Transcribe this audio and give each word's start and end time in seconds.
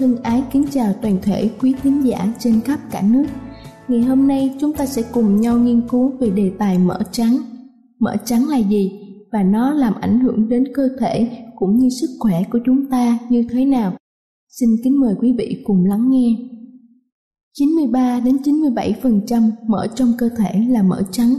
thân 0.00 0.16
ái 0.22 0.42
kính 0.52 0.64
chào 0.70 0.92
toàn 1.02 1.18
thể 1.22 1.50
quý 1.60 1.74
thính 1.82 2.06
giả 2.06 2.34
trên 2.38 2.60
khắp 2.60 2.80
cả 2.90 3.02
nước. 3.02 3.24
Ngày 3.88 4.00
hôm 4.00 4.28
nay 4.28 4.56
chúng 4.60 4.72
ta 4.72 4.86
sẽ 4.86 5.02
cùng 5.12 5.40
nhau 5.40 5.58
nghiên 5.58 5.88
cứu 5.88 6.12
về 6.20 6.30
đề 6.30 6.52
tài 6.58 6.78
mỡ 6.78 7.00
trắng. 7.12 7.36
Mỡ 7.98 8.16
trắng 8.24 8.48
là 8.48 8.58
gì 8.58 8.92
và 9.32 9.42
nó 9.42 9.72
làm 9.72 9.94
ảnh 10.00 10.20
hưởng 10.20 10.48
đến 10.48 10.64
cơ 10.74 10.88
thể 11.00 11.30
cũng 11.56 11.76
như 11.76 11.88
sức 12.00 12.10
khỏe 12.18 12.42
của 12.52 12.58
chúng 12.66 12.90
ta 12.90 13.18
như 13.30 13.44
thế 13.50 13.64
nào? 13.64 13.96
Xin 14.48 14.68
kính 14.84 15.00
mời 15.00 15.14
quý 15.20 15.34
vị 15.38 15.62
cùng 15.64 15.84
lắng 15.84 16.10
nghe. 16.10 16.36
93 17.52 18.20
đến 18.20 18.36
97% 18.36 19.50
mỡ 19.68 19.86
trong 19.94 20.12
cơ 20.18 20.28
thể 20.28 20.64
là 20.68 20.82
mỡ 20.82 21.02
trắng. 21.10 21.34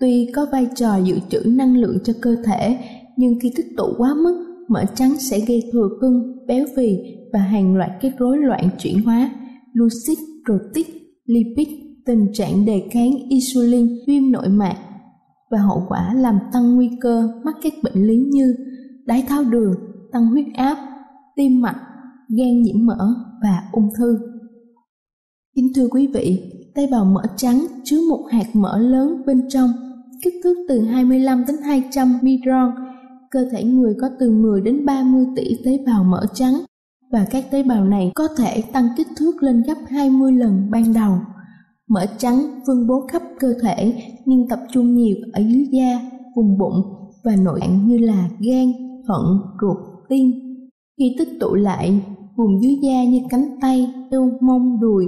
Tuy 0.00 0.30
có 0.34 0.46
vai 0.52 0.66
trò 0.74 0.96
dự 0.96 1.18
trữ 1.30 1.40
năng 1.46 1.76
lượng 1.76 1.98
cho 2.04 2.12
cơ 2.20 2.36
thể, 2.44 2.78
nhưng 3.16 3.38
khi 3.42 3.52
tích 3.56 3.76
tụ 3.76 3.84
quá 3.98 4.14
mức, 4.14 4.49
mỡ 4.70 4.84
trắng 4.94 5.16
sẽ 5.18 5.40
gây 5.40 5.62
thừa 5.72 5.88
cân, 6.00 6.12
béo 6.46 6.66
phì 6.76 6.98
và 7.32 7.38
hàng 7.38 7.76
loạt 7.76 7.90
các 8.00 8.12
rối 8.18 8.38
loạn 8.38 8.68
chuyển 8.78 9.02
hóa, 9.02 9.30
lucid, 9.72 10.18
protic, 10.44 10.86
lipid, 11.24 11.68
tình 12.06 12.26
trạng 12.32 12.64
đề 12.66 12.88
kháng 12.90 13.10
insulin, 13.28 13.88
viêm 14.06 14.32
nội 14.32 14.48
mạc 14.48 14.76
và 15.50 15.58
hậu 15.58 15.82
quả 15.88 16.14
làm 16.14 16.38
tăng 16.52 16.74
nguy 16.74 16.90
cơ 17.00 17.28
mắc 17.44 17.54
các 17.62 17.72
bệnh 17.82 18.06
lý 18.06 18.16
như 18.16 18.54
đái 19.06 19.22
tháo 19.28 19.44
đường, 19.44 19.74
tăng 20.12 20.26
huyết 20.26 20.46
áp, 20.54 20.76
tim 21.36 21.60
mạch, 21.60 21.80
gan 22.38 22.62
nhiễm 22.62 22.86
mỡ 22.86 23.14
và 23.42 23.62
ung 23.72 23.88
thư. 23.98 24.18
Kính 25.56 25.72
thưa 25.74 25.88
quý 25.90 26.06
vị, 26.06 26.52
tế 26.74 26.86
bào 26.90 27.04
mỡ 27.04 27.22
trắng 27.36 27.66
chứa 27.84 27.98
một 28.10 28.26
hạt 28.30 28.46
mỡ 28.52 28.78
lớn 28.78 29.22
bên 29.26 29.48
trong, 29.48 29.70
kích 30.22 30.34
thước 30.44 30.54
từ 30.68 30.80
25 30.80 31.44
đến 31.46 31.56
200 31.64 32.18
micron. 32.22 32.70
Cơ 33.30 33.44
thể 33.52 33.64
người 33.64 33.94
có 34.00 34.08
từ 34.20 34.30
10 34.30 34.60
đến 34.60 34.86
30 34.86 35.26
tỷ 35.36 35.56
tế 35.64 35.78
bào 35.86 36.04
mỡ 36.04 36.26
trắng 36.34 36.54
và 37.12 37.26
các 37.30 37.44
tế 37.50 37.62
bào 37.62 37.84
này 37.84 38.12
có 38.14 38.28
thể 38.38 38.62
tăng 38.72 38.88
kích 38.96 39.06
thước 39.16 39.42
lên 39.42 39.62
gấp 39.62 39.74
20 39.88 40.32
lần 40.32 40.70
ban 40.70 40.92
đầu. 40.92 41.12
Mỡ 41.88 42.06
trắng 42.18 42.60
phân 42.66 42.86
bố 42.86 43.06
khắp 43.12 43.22
cơ 43.40 43.54
thể 43.62 43.94
nhưng 44.24 44.48
tập 44.48 44.60
trung 44.72 44.94
nhiều 44.94 45.16
ở 45.32 45.42
dưới 45.42 45.66
da, 45.72 46.00
vùng 46.36 46.58
bụng 46.58 46.82
và 47.24 47.36
nội 47.36 47.60
tạng 47.60 47.88
như 47.88 47.98
là 47.98 48.28
gan, 48.40 48.72
thận, 49.08 49.40
ruột, 49.60 49.76
tim. 50.08 50.32
Khi 50.98 51.16
tích 51.18 51.28
tụ 51.40 51.54
lại, 51.54 52.02
vùng 52.36 52.62
dưới 52.62 52.78
da 52.82 53.04
như 53.04 53.20
cánh 53.30 53.58
tay, 53.60 53.94
eo, 54.10 54.30
mông, 54.40 54.80
đùi, 54.80 55.06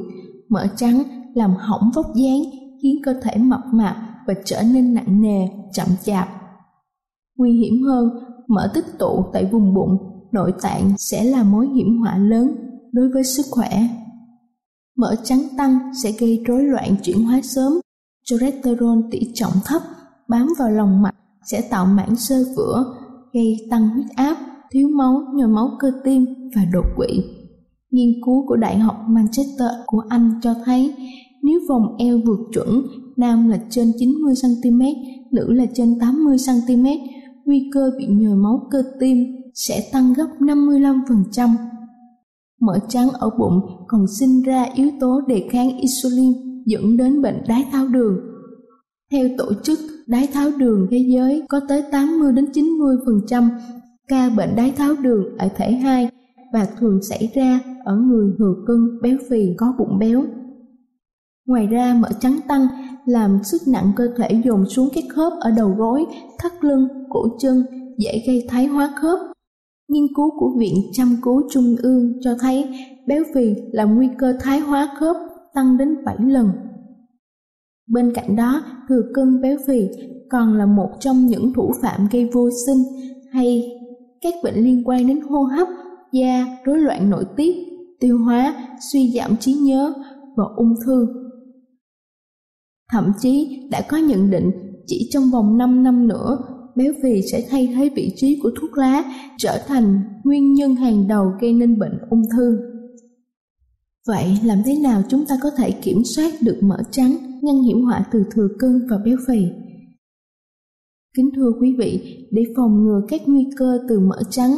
mỡ 0.48 0.66
trắng 0.76 1.02
làm 1.34 1.54
hỏng 1.58 1.90
vóc 1.94 2.06
dáng, 2.14 2.42
khiến 2.82 2.96
cơ 3.04 3.14
thể 3.22 3.36
mập 3.36 3.60
mạp 3.72 3.96
và 4.26 4.34
trở 4.44 4.62
nên 4.72 4.94
nặng 4.94 5.22
nề, 5.22 5.48
chậm 5.72 5.88
chạp. 6.04 6.41
Nguy 7.36 7.52
hiểm 7.52 7.82
hơn, 7.82 8.08
mỡ 8.48 8.70
tích 8.74 8.84
tụ 8.98 9.24
tại 9.32 9.48
vùng 9.52 9.74
bụng 9.74 9.98
nội 10.32 10.52
tạng 10.62 10.94
sẽ 10.98 11.24
là 11.24 11.42
mối 11.42 11.68
hiểm 11.68 11.98
họa 11.98 12.18
lớn 12.18 12.50
đối 12.92 13.08
với 13.08 13.24
sức 13.24 13.46
khỏe. 13.50 13.88
Mỡ 14.96 15.14
trắng 15.24 15.42
tăng 15.56 15.78
sẽ 16.02 16.12
gây 16.12 16.42
rối 16.46 16.62
loạn 16.62 16.96
chuyển 17.02 17.24
hóa 17.24 17.40
sớm, 17.42 17.72
cholesterol 18.24 18.98
tỷ 19.10 19.20
trọng 19.34 19.52
thấp 19.64 19.82
bám 20.28 20.48
vào 20.58 20.70
lòng 20.70 21.02
mạch 21.02 21.14
sẽ 21.44 21.60
tạo 21.70 21.86
mảng 21.86 22.16
sơ 22.16 22.44
vữa, 22.56 22.84
gây 23.32 23.56
tăng 23.70 23.88
huyết 23.88 24.06
áp, 24.16 24.36
thiếu 24.70 24.88
máu, 24.88 25.22
nhồi 25.34 25.48
máu 25.48 25.70
cơ 25.78 25.92
tim 26.04 26.24
và 26.56 26.62
đột 26.72 26.86
quỵ. 26.96 27.22
Nghiên 27.90 28.08
cứu 28.24 28.46
của 28.48 28.56
Đại 28.56 28.78
học 28.78 28.96
Manchester 29.08 29.68
của 29.86 30.02
Anh 30.08 30.40
cho 30.42 30.54
thấy 30.64 30.94
nếu 31.42 31.60
vòng 31.68 31.96
eo 31.98 32.20
vượt 32.26 32.38
chuẩn, 32.52 32.82
nam 33.16 33.48
là 33.48 33.60
trên 33.70 33.90
90cm, 33.90 34.94
nữ 35.32 35.52
là 35.52 35.64
trên 35.74 35.98
80cm, 35.98 36.98
nguy 37.52 37.70
cơ 37.74 37.90
bị 37.98 38.06
nhồi 38.06 38.36
máu 38.36 38.68
cơ 38.70 38.82
tim 39.00 39.18
sẽ 39.54 39.90
tăng 39.92 40.12
gấp 40.12 40.26
55%. 40.40 41.48
Mỡ 42.60 42.78
trắng 42.88 43.08
ở 43.10 43.30
bụng 43.38 43.60
còn 43.88 44.06
sinh 44.20 44.42
ra 44.42 44.66
yếu 44.74 44.90
tố 45.00 45.20
đề 45.26 45.48
kháng 45.50 45.78
insulin 45.78 46.32
dẫn 46.66 46.96
đến 46.96 47.22
bệnh 47.22 47.42
đái 47.48 47.64
tháo 47.72 47.88
đường. 47.88 48.20
Theo 49.10 49.28
tổ 49.38 49.52
chức 49.62 49.78
đái 50.06 50.26
tháo 50.32 50.50
đường 50.58 50.86
thế 50.90 50.98
giới 51.14 51.42
có 51.48 51.60
tới 51.68 51.82
80 51.92 52.32
đến 52.32 52.44
90% 52.44 53.48
ca 54.08 54.30
bệnh 54.30 54.56
đái 54.56 54.70
tháo 54.70 54.94
đường 55.02 55.38
ở 55.38 55.48
thể 55.56 55.72
2 55.72 56.08
và 56.52 56.66
thường 56.78 57.02
xảy 57.02 57.32
ra 57.34 57.60
ở 57.84 57.96
người 57.96 58.32
thừa 58.38 58.54
cân 58.66 59.00
béo 59.02 59.16
phì 59.30 59.46
có 59.56 59.74
bụng 59.78 59.98
béo. 59.98 60.24
Ngoài 61.46 61.66
ra, 61.66 61.94
mỡ 61.94 62.08
trắng 62.20 62.40
tăng 62.48 62.66
làm 63.06 63.38
sức 63.44 63.62
nặng 63.68 63.92
cơ 63.96 64.08
thể 64.16 64.42
dồn 64.44 64.64
xuống 64.68 64.88
các 64.94 65.04
khớp 65.14 65.32
ở 65.40 65.50
đầu 65.50 65.74
gối, 65.78 66.06
thắt 66.38 66.52
lưng, 66.64 66.88
cổ 67.10 67.26
chân, 67.38 67.64
dễ 67.98 68.22
gây 68.26 68.46
thái 68.48 68.66
hóa 68.66 68.92
khớp. 68.96 69.18
Nghiên 69.88 70.06
cứu 70.16 70.30
của 70.38 70.50
Viện 70.58 70.74
Chăm 70.92 71.16
cứu 71.22 71.42
Trung 71.50 71.76
ương 71.82 72.12
cho 72.20 72.34
thấy 72.40 72.68
béo 73.06 73.24
phì 73.34 73.54
là 73.72 73.84
nguy 73.84 74.08
cơ 74.18 74.32
thái 74.40 74.60
hóa 74.60 74.88
khớp 74.98 75.16
tăng 75.54 75.78
đến 75.78 76.04
7 76.04 76.16
lần. 76.18 76.48
Bên 77.90 78.12
cạnh 78.14 78.36
đó, 78.36 78.62
thừa 78.88 79.02
cân 79.14 79.40
béo 79.40 79.56
phì 79.66 79.88
còn 80.30 80.58
là 80.58 80.66
một 80.66 80.88
trong 81.00 81.26
những 81.26 81.52
thủ 81.54 81.72
phạm 81.82 82.08
gây 82.12 82.30
vô 82.32 82.48
sinh 82.66 82.82
hay 83.32 83.70
các 84.20 84.34
bệnh 84.44 84.54
liên 84.54 84.82
quan 84.84 85.06
đến 85.06 85.20
hô 85.20 85.42
hấp, 85.42 85.68
da, 86.12 86.46
rối 86.64 86.78
loạn 86.78 87.10
nội 87.10 87.24
tiết, 87.36 87.56
tiêu 88.00 88.18
hóa, 88.18 88.54
suy 88.92 89.12
giảm 89.16 89.36
trí 89.36 89.52
nhớ 89.52 89.92
và 90.36 90.44
ung 90.56 90.74
thư. 90.86 91.21
Thậm 92.92 93.12
chí 93.20 93.60
đã 93.70 93.82
có 93.88 93.96
nhận 93.96 94.30
định 94.30 94.50
chỉ 94.86 95.08
trong 95.12 95.30
vòng 95.30 95.58
5 95.58 95.82
năm 95.82 96.08
nữa, 96.08 96.38
béo 96.76 96.92
phì 97.02 97.22
sẽ 97.32 97.46
thay 97.50 97.68
thế 97.76 97.90
vị 97.96 98.12
trí 98.16 98.40
của 98.42 98.50
thuốc 98.60 98.78
lá 98.78 99.04
trở 99.38 99.58
thành 99.66 100.00
nguyên 100.24 100.54
nhân 100.54 100.74
hàng 100.74 101.08
đầu 101.08 101.32
gây 101.40 101.52
nên 101.52 101.78
bệnh 101.78 101.98
ung 102.10 102.22
thư. 102.36 102.58
Vậy 104.06 104.38
làm 104.44 104.58
thế 104.66 104.78
nào 104.82 105.02
chúng 105.08 105.24
ta 105.26 105.34
có 105.42 105.50
thể 105.56 105.70
kiểm 105.70 106.02
soát 106.04 106.32
được 106.40 106.58
mỡ 106.62 106.76
trắng, 106.90 107.16
ngăn 107.42 107.62
hiểm 107.62 107.84
họa 107.84 108.04
từ 108.12 108.24
thừa 108.34 108.48
cân 108.58 108.86
và 108.90 108.98
béo 109.04 109.16
phì? 109.28 109.46
Kính 111.16 111.30
thưa 111.36 111.52
quý 111.60 111.74
vị, 111.78 112.26
để 112.30 112.42
phòng 112.56 112.84
ngừa 112.84 113.00
các 113.08 113.20
nguy 113.26 113.46
cơ 113.56 113.78
từ 113.88 114.00
mỡ 114.00 114.22
trắng, 114.30 114.50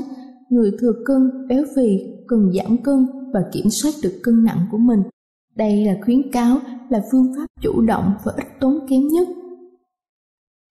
người 0.50 0.70
thừa 0.81 0.92
cân, 1.04 1.31
béo 1.48 1.64
phì 1.76 1.98
cần 2.28 2.52
giảm 2.54 2.82
cân 2.82 3.06
và 3.34 3.40
kiểm 3.52 3.70
soát 3.70 3.92
được 4.02 4.20
cân 4.22 4.44
nặng 4.44 4.66
của 4.70 4.78
mình. 4.78 5.00
Đây 5.56 5.84
là 5.84 5.96
khuyến 6.04 6.32
cáo 6.32 6.58
là 6.94 7.00
phương 7.12 7.32
pháp 7.37 7.46
chủ 7.62 7.81
động 7.81 8.12
và 8.25 8.32
ít 8.37 8.46
tốn 8.61 8.79
kém 8.88 9.08
nhất 9.08 9.29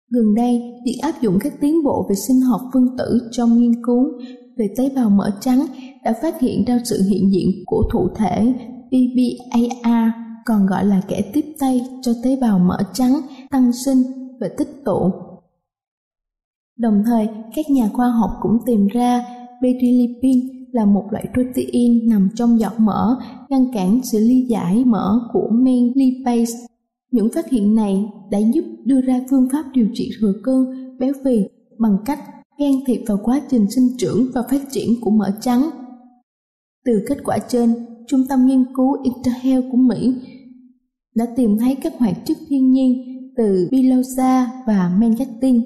gần 0.10 0.36
đây 0.36 0.62
việc 0.86 1.00
áp 1.02 1.22
dụng 1.22 1.38
các 1.42 1.54
tiến 1.62 1.84
bộ 1.84 2.06
về 2.10 2.16
sinh 2.16 2.42
học 2.42 2.62
phân 2.74 2.84
tử 2.98 3.30
trong 3.32 3.58
nghiên 3.58 3.86
cứu 3.86 4.04
về 4.58 4.74
tế 4.78 4.90
bào 4.96 5.10
mỡ 5.10 5.32
trắng 5.40 5.66
đã 6.04 6.14
phát 6.22 6.42
hiện 6.42 6.66
ra 6.68 6.80
sự 6.86 7.02
hiện 7.10 7.32
diện 7.32 7.50
của 7.66 7.84
thụ 7.94 8.10
thể 8.16 8.54
BBAR 8.92 10.12
còn 10.46 10.66
gọi 10.66 10.86
là 10.86 11.02
kẻ 11.08 11.32
tiếp 11.34 11.46
tay 11.60 11.82
cho 12.02 12.12
tế 12.24 12.38
bào 12.42 12.60
mỡ 12.60 12.78
trắng 12.94 13.14
tăng 13.52 13.72
sinh 13.86 13.98
và 14.40 14.48
tích 14.58 14.70
tụ. 14.86 15.12
Đồng 16.78 17.04
thời, 17.06 17.30
các 17.56 17.70
nhà 17.70 17.90
khoa 17.94 18.10
học 18.10 18.30
cũng 18.42 18.58
tìm 18.66 18.88
ra 18.88 19.26
perilipin 19.62 20.61
là 20.72 20.86
một 20.86 21.08
loại 21.12 21.26
protein 21.34 22.10
nằm 22.10 22.30
trong 22.36 22.60
giọt 22.60 22.74
mỡ 22.80 23.18
ngăn 23.50 23.66
cản 23.74 24.00
sự 24.12 24.20
ly 24.20 24.46
giải 24.50 24.84
mỡ 24.86 25.20
của 25.34 25.50
men 25.52 25.92
lipase. 25.96 26.54
Những 27.12 27.30
phát 27.36 27.50
hiện 27.50 27.76
này 27.76 28.06
đã 28.32 28.40
giúp 28.54 28.66
đưa 28.86 29.02
ra 29.02 29.22
phương 29.30 29.48
pháp 29.52 29.64
điều 29.74 29.88
trị 29.94 30.10
thừa 30.20 30.34
cân 30.44 30.56
béo 31.00 31.14
phì 31.26 31.40
bằng 31.78 31.98
cách 32.06 32.20
can 32.58 32.74
thiệp 32.88 33.02
vào 33.08 33.18
quá 33.24 33.42
trình 33.50 33.72
sinh 33.72 33.88
trưởng 33.98 34.26
và 34.34 34.42
phát 34.52 34.62
triển 34.72 34.90
của 35.02 35.12
mỡ 35.12 35.32
trắng. 35.42 35.70
Từ 36.86 37.06
kết 37.08 37.18
quả 37.24 37.38
trên, 37.48 37.74
Trung 38.08 38.22
tâm 38.30 38.46
nghiên 38.46 38.66
cứu 38.76 38.98
Interhealth 39.04 39.66
của 39.72 39.78
Mỹ 39.78 40.14
đã 41.16 41.26
tìm 41.36 41.58
thấy 41.58 41.76
các 41.76 41.94
hoạt 42.00 42.18
chất 42.26 42.38
thiên 42.50 42.72
nhiên 42.72 42.94
từ 43.38 43.68
bilosa 43.72 44.52
và 44.68 44.98
mengatin 45.00 45.62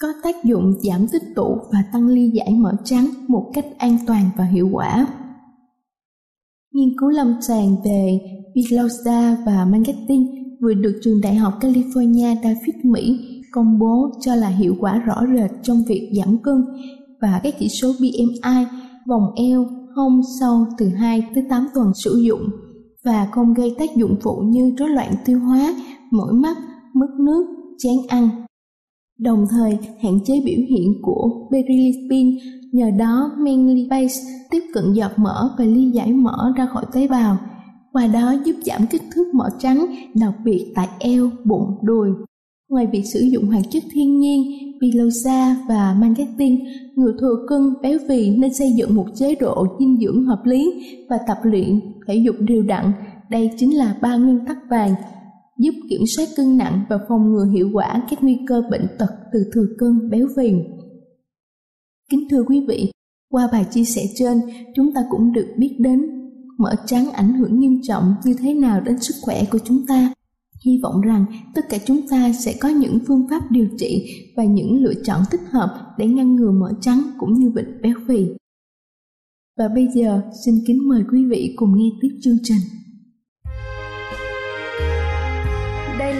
có 0.00 0.08
tác 0.22 0.44
dụng 0.44 0.72
giảm 0.82 1.06
tích 1.12 1.22
tụ 1.36 1.58
và 1.72 1.78
tăng 1.92 2.06
ly 2.06 2.30
giải 2.34 2.54
mỡ 2.58 2.72
trắng 2.84 3.06
một 3.28 3.50
cách 3.54 3.66
an 3.78 3.98
toàn 4.06 4.30
và 4.36 4.44
hiệu 4.44 4.68
quả. 4.72 5.06
Nghiên 6.72 6.88
cứu 7.00 7.08
lâm 7.08 7.34
sàng 7.40 7.76
về 7.84 8.20
bilosa 8.54 9.36
và 9.46 9.64
mengatin 9.64 10.26
vừa 10.62 10.74
được 10.74 11.00
trường 11.04 11.20
đại 11.20 11.34
học 11.34 11.54
California 11.60 12.34
David 12.42 12.84
Mỹ 12.84 13.18
công 13.52 13.78
bố 13.78 14.10
cho 14.20 14.34
là 14.34 14.48
hiệu 14.48 14.74
quả 14.80 14.98
rõ 14.98 15.22
rệt 15.36 15.50
trong 15.62 15.84
việc 15.88 16.12
giảm 16.16 16.38
cân 16.42 16.64
và 17.20 17.40
các 17.42 17.54
chỉ 17.58 17.68
số 17.68 17.92
BMI, 18.00 18.64
vòng 19.08 19.34
eo, 19.36 19.66
hông 19.96 20.20
sau 20.40 20.66
từ 20.78 20.88
2 20.88 21.22
tới 21.34 21.44
8 21.50 21.68
tuần 21.74 21.92
sử 21.94 22.20
dụng 22.22 22.42
và 23.04 23.28
không 23.32 23.54
gây 23.54 23.74
tác 23.78 23.96
dụng 23.96 24.16
phụ 24.22 24.42
như 24.46 24.74
rối 24.78 24.88
loạn 24.88 25.14
tiêu 25.24 25.38
hóa, 25.38 25.74
mỏi 26.10 26.32
mắt, 26.32 26.56
mất 26.94 27.10
nước, 27.18 27.46
chán 27.78 27.94
ăn. 28.08 28.47
Đồng 29.18 29.46
thời 29.50 29.78
hạn 30.02 30.18
chế 30.24 30.34
biểu 30.44 30.58
hiện 30.68 30.92
của 31.02 31.48
berilipin 31.50 32.38
nhờ 32.72 32.90
đó 32.98 33.30
men 33.38 33.66
lipase 33.66 34.20
tiếp 34.50 34.62
cận 34.74 34.92
giọt 34.92 35.12
mỡ 35.16 35.50
và 35.58 35.64
ly 35.64 35.90
giải 35.90 36.12
mỡ 36.12 36.52
ra 36.56 36.66
khỏi 36.66 36.84
tế 36.92 37.08
bào, 37.08 37.36
qua 37.92 38.06
đó 38.06 38.34
giúp 38.44 38.56
giảm 38.64 38.86
kích 38.86 39.02
thước 39.14 39.34
mỡ 39.34 39.48
trắng, 39.58 39.86
đặc 40.14 40.34
biệt 40.44 40.72
tại 40.74 40.88
eo, 40.98 41.30
bụng, 41.44 41.78
đùi. 41.82 42.08
Ngoài 42.68 42.86
việc 42.92 43.02
sử 43.06 43.20
dụng 43.20 43.46
hoạt 43.46 43.62
chất 43.70 43.82
thiên 43.92 44.18
nhiên, 44.18 44.42
pilosa 44.80 45.56
và 45.68 45.96
mangatin, 46.00 46.58
người 46.94 47.12
thừa 47.20 47.34
cân 47.48 47.74
béo 47.82 47.98
phì 48.08 48.30
nên 48.30 48.54
xây 48.54 48.72
dựng 48.72 48.94
một 48.94 49.06
chế 49.14 49.34
độ 49.34 49.66
dinh 49.80 49.96
dưỡng 50.00 50.24
hợp 50.24 50.42
lý 50.44 50.72
và 51.10 51.18
tập 51.26 51.38
luyện 51.42 51.80
thể 52.06 52.14
dục 52.14 52.36
đều 52.40 52.62
đặn. 52.62 52.92
Đây 53.30 53.50
chính 53.56 53.76
là 53.76 53.96
ba 54.02 54.16
nguyên 54.16 54.38
tắc 54.46 54.56
vàng 54.70 54.94
giúp 55.58 55.74
kiểm 55.90 56.00
soát 56.06 56.28
cân 56.36 56.56
nặng 56.56 56.84
và 56.88 56.98
phòng 57.08 57.32
ngừa 57.32 57.44
hiệu 57.44 57.70
quả 57.72 58.02
các 58.10 58.22
nguy 58.22 58.38
cơ 58.46 58.62
bệnh 58.70 58.86
tật 58.98 59.10
từ 59.32 59.50
thừa 59.52 59.66
cân 59.78 60.10
béo 60.10 60.26
phì. 60.36 60.52
Kính 62.10 62.28
thưa 62.30 62.42
quý 62.42 62.64
vị, 62.68 62.90
qua 63.30 63.48
bài 63.52 63.66
chia 63.70 63.84
sẻ 63.84 64.02
trên, 64.14 64.40
chúng 64.76 64.94
ta 64.94 65.00
cũng 65.10 65.32
được 65.32 65.46
biết 65.58 65.76
đến 65.78 66.00
mỡ 66.58 66.74
trắng 66.86 67.10
ảnh 67.10 67.34
hưởng 67.34 67.60
nghiêm 67.60 67.80
trọng 67.82 68.14
như 68.24 68.34
thế 68.34 68.54
nào 68.54 68.80
đến 68.80 68.98
sức 69.00 69.14
khỏe 69.22 69.44
của 69.50 69.58
chúng 69.64 69.86
ta. 69.86 70.12
Hy 70.64 70.80
vọng 70.82 71.00
rằng 71.00 71.24
tất 71.54 71.62
cả 71.68 71.78
chúng 71.86 72.08
ta 72.08 72.32
sẽ 72.32 72.54
có 72.60 72.68
những 72.68 72.98
phương 73.06 73.26
pháp 73.30 73.50
điều 73.50 73.66
trị 73.78 74.06
và 74.36 74.44
những 74.44 74.82
lựa 74.82 74.94
chọn 75.04 75.22
thích 75.30 75.40
hợp 75.50 75.94
để 75.98 76.06
ngăn 76.06 76.36
ngừa 76.36 76.50
mỡ 76.50 76.72
trắng 76.80 77.02
cũng 77.18 77.38
như 77.38 77.50
bệnh 77.50 77.80
béo 77.82 77.94
phì. 78.08 78.26
Và 79.58 79.68
bây 79.68 79.88
giờ 79.94 80.22
xin 80.44 80.54
kính 80.66 80.88
mời 80.88 81.02
quý 81.12 81.24
vị 81.24 81.54
cùng 81.56 81.78
nghe 81.78 81.88
tiếp 82.02 82.08
chương 82.22 82.38
trình. 82.42 82.58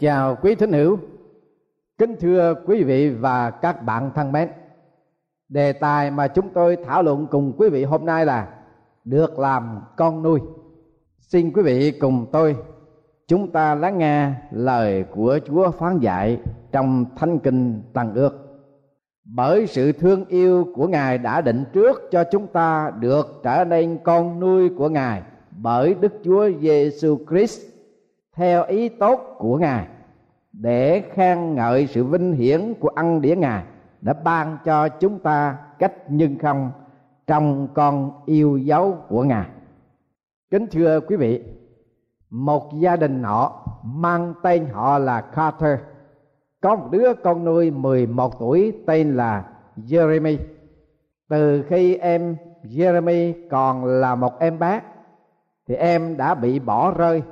Chào 0.00 0.36
quý 0.42 0.54
thính 0.54 0.72
hữu, 0.72 0.98
kính 1.98 2.16
thưa 2.20 2.54
quý 2.66 2.84
vị 2.84 3.10
và 3.10 3.50
các 3.50 3.84
bạn 3.84 4.10
thân 4.14 4.32
mến. 4.32 4.48
Đề 5.48 5.72
tài 5.72 6.10
mà 6.10 6.28
chúng 6.28 6.48
tôi 6.54 6.76
thảo 6.86 7.02
luận 7.02 7.26
cùng 7.30 7.52
quý 7.58 7.68
vị 7.68 7.84
hôm 7.84 8.06
nay 8.06 8.26
là 8.26 8.48
được 9.04 9.38
làm 9.38 9.80
con 9.96 10.22
nuôi. 10.22 10.40
Xin 11.20 11.52
quý 11.52 11.62
vị 11.62 11.90
cùng 11.90 12.26
tôi 12.32 12.56
chúng 13.26 13.52
ta 13.52 13.74
lắng 13.74 13.98
nghe 13.98 14.32
lời 14.50 15.04
của 15.14 15.38
Chúa 15.46 15.70
phán 15.70 15.98
dạy 15.98 16.40
trong 16.72 17.04
Thánh 17.16 17.38
Kinh 17.38 17.82
Tăng 17.92 18.14
Ước. 18.14 18.32
Bởi 19.24 19.66
sự 19.66 19.92
thương 19.92 20.24
yêu 20.24 20.66
của 20.74 20.86
Ngài 20.86 21.18
đã 21.18 21.40
định 21.40 21.64
trước 21.72 22.02
cho 22.10 22.24
chúng 22.30 22.46
ta 22.46 22.92
được 23.00 23.40
trở 23.42 23.64
nên 23.64 23.98
con 24.04 24.40
nuôi 24.40 24.68
của 24.68 24.88
Ngài 24.88 25.22
bởi 25.50 25.94
Đức 25.94 26.12
Chúa 26.24 26.50
Giêsu 26.60 27.18
Christ 27.30 27.77
theo 28.38 28.64
ý 28.64 28.88
tốt 28.88 29.34
của 29.38 29.58
Ngài 29.58 29.86
để 30.52 31.02
khen 31.12 31.54
ngợi 31.54 31.86
sự 31.86 32.04
vinh 32.04 32.32
hiển 32.32 32.74
của 32.80 32.88
ân 32.88 33.20
điển 33.20 33.40
Ngài 33.40 33.62
đã 34.00 34.12
ban 34.12 34.58
cho 34.64 34.88
chúng 34.88 35.18
ta 35.18 35.58
cách 35.78 35.92
nhân 36.08 36.38
không 36.38 36.70
trong 37.26 37.68
con 37.74 38.10
yêu 38.26 38.56
dấu 38.56 38.96
của 39.08 39.24
Ngài. 39.24 39.46
Kính 40.50 40.66
thưa 40.70 41.00
quý 41.00 41.16
vị, 41.16 41.42
một 42.30 42.72
gia 42.74 42.96
đình 42.96 43.22
họ 43.22 43.66
mang 43.84 44.34
tên 44.42 44.66
họ 44.72 44.98
là 44.98 45.20
Carter 45.20 45.78
có 46.60 46.76
một 46.76 46.88
đứa 46.90 47.14
con 47.14 47.44
nuôi 47.44 47.70
11 47.70 48.38
tuổi 48.38 48.72
tên 48.86 49.16
là 49.16 49.44
Jeremy. 49.76 50.36
Từ 51.28 51.62
khi 51.68 51.96
em 51.96 52.36
Jeremy 52.64 53.48
còn 53.50 53.84
là 53.84 54.14
một 54.14 54.38
em 54.40 54.58
bé 54.58 54.80
thì 55.68 55.74
em 55.74 56.16
đã 56.16 56.34
bị 56.34 56.58
bỏ 56.58 56.90
rơi 56.90 57.22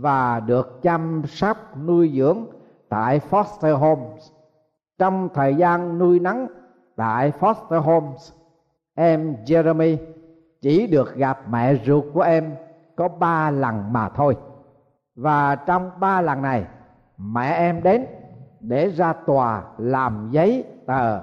và 0.00 0.40
được 0.40 0.82
chăm 0.82 1.22
sóc 1.26 1.56
nuôi 1.86 2.12
dưỡng 2.16 2.46
tại 2.88 3.20
foster 3.30 3.76
homes. 3.76 4.30
Trong 4.98 5.28
thời 5.34 5.54
gian 5.54 5.98
nuôi 5.98 6.20
nắng 6.20 6.46
tại 6.96 7.32
foster 7.40 7.80
homes, 7.80 8.32
em 8.94 9.36
Jeremy 9.46 9.96
chỉ 10.60 10.86
được 10.86 11.14
gặp 11.14 11.38
mẹ 11.50 11.74
ruột 11.86 12.04
của 12.14 12.20
em 12.20 12.54
có 12.96 13.08
ba 13.08 13.50
lần 13.50 13.92
mà 13.92 14.08
thôi. 14.08 14.36
Và 15.16 15.54
trong 15.54 15.90
ba 16.00 16.20
lần 16.20 16.42
này, 16.42 16.64
mẹ 17.18 17.52
em 17.52 17.82
đến 17.82 18.06
để 18.60 18.88
ra 18.88 19.12
tòa 19.12 19.62
làm 19.78 20.28
giấy 20.30 20.64
tờ 20.86 21.20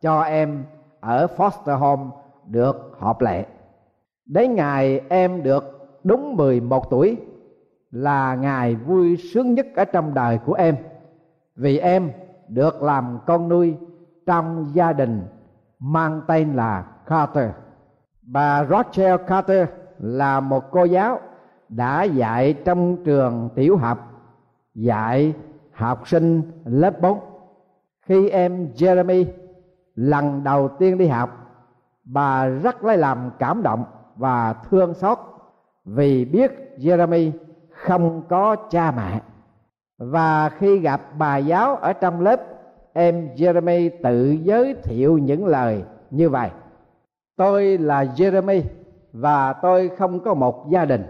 cho 0.00 0.20
em 0.20 0.64
ở 1.00 1.26
foster 1.36 1.78
home 1.78 2.10
được 2.46 2.96
hợp 2.98 3.20
lệ. 3.20 3.46
Đến 4.26 4.54
ngày 4.54 5.00
em 5.08 5.42
được 5.42 5.88
đúng 6.04 6.36
11 6.36 6.90
tuổi 6.90 7.16
là 7.90 8.34
ngày 8.34 8.74
vui 8.74 9.16
sướng 9.16 9.54
nhất 9.54 9.66
ở 9.76 9.84
trong 9.84 10.14
đời 10.14 10.38
của 10.46 10.52
em 10.52 10.76
vì 11.56 11.78
em 11.78 12.10
được 12.48 12.82
làm 12.82 13.18
con 13.26 13.48
nuôi 13.48 13.76
trong 14.26 14.70
gia 14.74 14.92
đình 14.92 15.22
mang 15.78 16.20
tên 16.26 16.54
là 16.54 16.86
Carter. 17.06 17.50
Bà 18.22 18.64
Rachel 18.64 19.16
Carter 19.26 19.68
là 19.98 20.40
một 20.40 20.70
cô 20.70 20.84
giáo 20.84 21.20
đã 21.68 22.02
dạy 22.02 22.52
trong 22.64 23.04
trường 23.04 23.48
tiểu 23.54 23.76
học 23.76 23.98
dạy 24.74 25.34
học 25.72 26.08
sinh 26.08 26.42
lớp 26.64 27.00
4. 27.00 27.18
Khi 28.06 28.28
em 28.28 28.68
Jeremy 28.74 29.24
lần 29.94 30.44
đầu 30.44 30.68
tiên 30.68 30.98
đi 30.98 31.06
học, 31.06 31.30
bà 32.04 32.46
rất 32.46 32.84
lấy 32.84 32.96
làm 32.96 33.30
cảm 33.38 33.62
động 33.62 33.84
và 34.16 34.52
thương 34.52 34.94
xót 34.94 35.18
vì 35.84 36.24
biết 36.24 36.52
Jeremy 36.78 37.30
không 37.84 38.22
có 38.28 38.56
cha 38.56 38.90
mẹ. 38.90 39.20
Và 39.98 40.48
khi 40.48 40.78
gặp 40.78 41.00
bà 41.18 41.36
giáo 41.36 41.76
ở 41.76 41.92
trong 41.92 42.20
lớp, 42.20 42.40
em 42.92 43.28
Jeremy 43.36 43.90
tự 44.02 44.36
giới 44.42 44.74
thiệu 44.82 45.18
những 45.18 45.46
lời 45.46 45.84
như 46.10 46.28
vậy. 46.28 46.50
Tôi 47.36 47.78
là 47.78 48.04
Jeremy 48.04 48.62
và 49.12 49.52
tôi 49.52 49.90
không 49.98 50.20
có 50.20 50.34
một 50.34 50.70
gia 50.70 50.84
đình. 50.84 51.02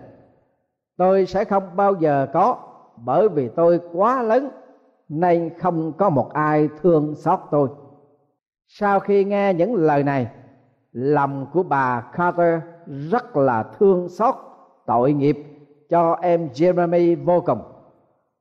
Tôi 0.97 1.27
sẽ 1.27 1.45
không 1.45 1.77
bao 1.77 1.95
giờ 1.95 2.27
có 2.33 2.57
bởi 2.97 3.29
vì 3.29 3.49
tôi 3.49 3.81
quá 3.93 4.23
lớn 4.23 4.49
nên 5.09 5.51
không 5.59 5.93
có 5.93 6.11
một 6.11 6.33
ai 6.33 6.69
thương 6.83 7.15
xót 7.15 7.41
tôi 7.51 7.69
sau 8.69 9.01
khi 9.01 9.25
nghe 9.25 9.55
những 9.55 9.75
lời 9.75 10.03
này 10.03 10.31
lòng 10.93 11.47
của 11.53 11.63
bà 11.63 12.01
carter 12.01 12.61
rất 12.87 13.37
là 13.37 13.63
thương 13.63 14.09
xót 14.09 14.35
tội 14.87 15.13
nghiệp 15.13 15.60
cho 15.91 16.19
em 16.23 16.49
jeremy 16.55 17.25
vô 17.25 17.41
cùng. 17.47 17.63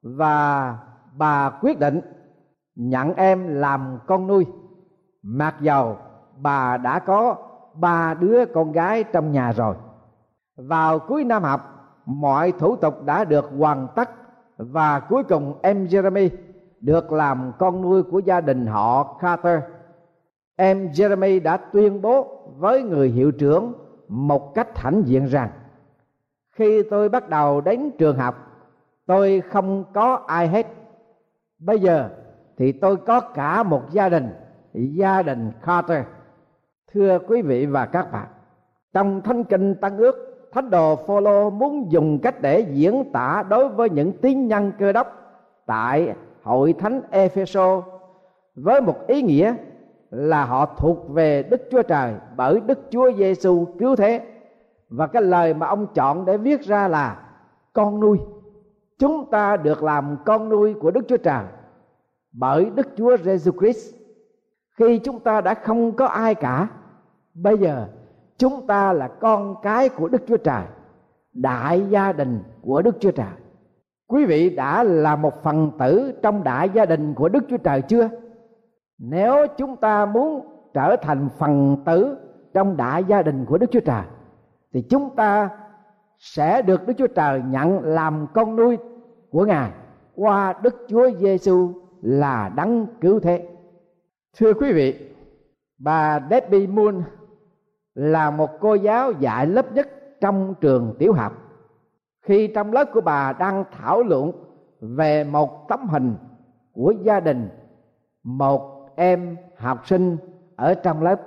Và 0.01 0.77
bà 1.17 1.49
quyết 1.49 1.79
định 1.79 2.01
nhận 2.75 3.13
em 3.13 3.47
làm 3.47 3.99
con 4.07 4.27
nuôi. 4.27 4.45
Mặc 5.23 5.55
dầu 5.61 5.97
bà 6.37 6.77
đã 6.77 6.99
có 6.99 7.35
ba 7.73 8.13
đứa 8.13 8.45
con 8.45 8.71
gái 8.71 9.03
trong 9.03 9.31
nhà 9.31 9.51
rồi. 9.51 9.75
Vào 10.55 10.99
cuối 10.99 11.23
năm 11.23 11.43
học, 11.43 11.61
mọi 12.05 12.51
thủ 12.51 12.75
tục 12.75 13.03
đã 13.05 13.23
được 13.23 13.49
hoàn 13.57 13.87
tất. 13.95 14.09
Và 14.57 14.99
cuối 14.99 15.23
cùng 15.23 15.53
em 15.61 15.85
jeremy 15.85 16.29
được 16.81 17.11
làm 17.11 17.51
con 17.59 17.81
nuôi 17.81 18.03
của 18.03 18.19
gia 18.19 18.41
đình 18.41 18.65
họ 18.65 19.17
Carter. 19.21 19.59
Em 20.55 20.87
Jeremy 20.87 21.43
đã 21.43 21.57
tuyên 21.57 22.01
bố 22.01 22.27
với 22.57 22.83
người 22.83 23.09
hiệu 23.09 23.31
trưởng 23.31 23.73
một 24.07 24.55
cách 24.55 24.77
hãnh 24.77 25.03
diện 25.05 25.25
rằng 25.25 25.49
khi 26.59 26.83
tôi 26.83 27.09
bắt 27.09 27.29
đầu 27.29 27.61
đến 27.61 27.91
trường 27.97 28.17
học, 28.17 28.35
tôi 29.05 29.41
không 29.49 29.83
có 29.93 30.23
ai 30.27 30.47
hết. 30.47 30.67
Bây 31.59 31.79
giờ 31.79 32.09
thì 32.57 32.71
tôi 32.71 32.97
có 32.97 33.19
cả 33.19 33.63
một 33.63 33.81
gia 33.91 34.09
đình 34.09 34.29
gia 34.73 35.21
đình 35.21 35.51
Carter. 35.65 36.03
Thưa 36.93 37.19
quý 37.27 37.41
vị 37.41 37.65
và 37.65 37.85
các 37.85 38.11
bạn, 38.11 38.27
trong 38.93 39.21
thánh 39.21 39.43
kinh 39.43 39.75
tăng 39.75 39.97
ước, 39.97 40.15
thánh 40.53 40.69
đồ 40.69 40.95
Phaolô 40.95 41.49
muốn 41.49 41.91
dùng 41.91 42.19
cách 42.19 42.41
để 42.41 42.59
diễn 42.59 43.11
tả 43.13 43.43
đối 43.49 43.69
với 43.69 43.89
những 43.89 44.11
tín 44.11 44.47
nhân 44.47 44.71
cơ 44.79 44.91
đốc 44.91 45.07
tại 45.65 46.13
hội 46.43 46.73
thánh 46.73 47.01
Epheso 47.11 47.83
với 48.55 48.81
một 48.81 49.07
ý 49.07 49.21
nghĩa 49.21 49.55
là 50.11 50.45
họ 50.45 50.65
thuộc 50.77 51.09
về 51.09 51.43
Đức 51.43 51.61
Chúa 51.71 51.81
Trời 51.81 52.13
bởi 52.35 52.59
Đức 52.59 52.79
Chúa 52.89 53.11
Giêsu 53.11 53.65
cứu 53.79 53.95
thế 53.95 54.21
và 54.89 55.07
cái 55.07 55.21
lời 55.21 55.53
mà 55.53 55.67
ông 55.67 55.87
chọn 55.93 56.25
để 56.25 56.37
viết 56.37 56.61
ra 56.61 56.87
là, 56.87 57.19
con 57.73 57.99
nuôi, 57.99 58.19
chúng 58.99 59.29
ta 59.31 59.57
được 59.57 59.83
làm 59.83 60.17
con 60.25 60.49
nuôi 60.49 60.73
của 60.73 60.91
Đức 60.91 61.01
Chúa 61.07 61.17
Trời 61.17 61.43
bởi 62.31 62.69
Đức 62.75 62.87
Chúa 62.95 63.15
Jesus 63.15 63.59
Christ. 63.59 63.95
Khi 64.77 64.99
chúng 64.99 65.19
ta 65.19 65.41
đã 65.41 65.53
không 65.53 65.91
có 65.91 66.05
ai 66.05 66.35
cả, 66.35 66.67
bây 67.33 67.57
giờ 67.57 67.87
chúng 68.37 68.67
ta 68.67 68.93
là 68.93 69.07
con 69.07 69.55
cái 69.61 69.89
của 69.89 70.07
Đức 70.07 70.21
Chúa 70.27 70.37
Trời, 70.37 70.63
đại 71.33 71.81
gia 71.89 72.13
đình 72.13 72.43
của 72.61 72.81
Đức 72.81 72.95
Chúa 72.99 73.11
Trời. 73.11 73.39
Quý 74.11 74.25
vị 74.25 74.49
đã 74.49 74.83
là 74.83 75.15
một 75.15 75.43
phần 75.43 75.71
tử 75.79 76.13
trong 76.21 76.43
đại 76.43 76.69
gia 76.69 76.85
đình 76.85 77.13
của 77.13 77.29
đức 77.29 77.43
chúa 77.49 77.57
trời 77.57 77.81
chưa? 77.81 78.09
Nếu 78.97 79.47
chúng 79.57 79.75
ta 79.75 80.05
muốn 80.05 80.45
trở 80.73 80.95
thành 80.95 81.29
phần 81.37 81.77
tử 81.85 82.17
trong 82.53 82.77
đại 82.77 83.03
gia 83.03 83.21
đình 83.21 83.45
của 83.45 83.57
đức 83.57 83.71
chúa 83.71 83.79
trời 83.79 84.03
thì 84.73 84.81
chúng 84.89 85.15
ta 85.15 85.49
sẽ 86.17 86.61
được 86.61 86.87
đức 86.87 86.93
chúa 86.97 87.07
trời 87.07 87.41
nhận 87.45 87.83
làm 87.83 88.27
con 88.33 88.55
nuôi 88.55 88.77
của 89.29 89.45
ngài. 89.45 89.71
Qua 90.15 90.53
đức 90.61 90.85
chúa 90.87 91.11
giêsu 91.11 91.71
là 92.01 92.49
đấng 92.55 92.87
cứu 93.01 93.19
thế. 93.19 93.49
Thưa 94.37 94.53
quý 94.53 94.73
vị 94.73 95.11
bà 95.77 96.19
debbie 96.29 96.67
moon 96.67 97.03
là 97.95 98.31
một 98.31 98.49
cô 98.59 98.75
giáo 98.75 99.11
dạy 99.11 99.47
lớp 99.47 99.73
nhất 99.73 99.89
trong 100.21 100.55
trường 100.61 100.95
tiểu 100.99 101.13
học. 101.13 101.33
Khi 102.21 102.47
trong 102.47 102.73
lớp 102.73 102.85
của 102.93 103.01
bà 103.01 103.33
đang 103.33 103.63
thảo 103.71 104.03
luận 104.03 104.31
về 104.81 105.23
một 105.23 105.67
tấm 105.67 105.87
hình 105.87 106.15
của 106.73 106.93
gia 107.03 107.19
đình 107.19 107.49
một 108.23 108.89
em 108.95 109.37
học 109.57 109.87
sinh 109.87 110.17
ở 110.55 110.73
trong 110.73 111.01
lớp 111.01 111.21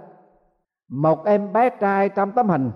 một 0.88 1.25
em 1.25 1.52
bé 1.52 1.70
trai 1.70 2.08
trong 2.08 2.32
tấm 2.32 2.49
hình 2.49 2.70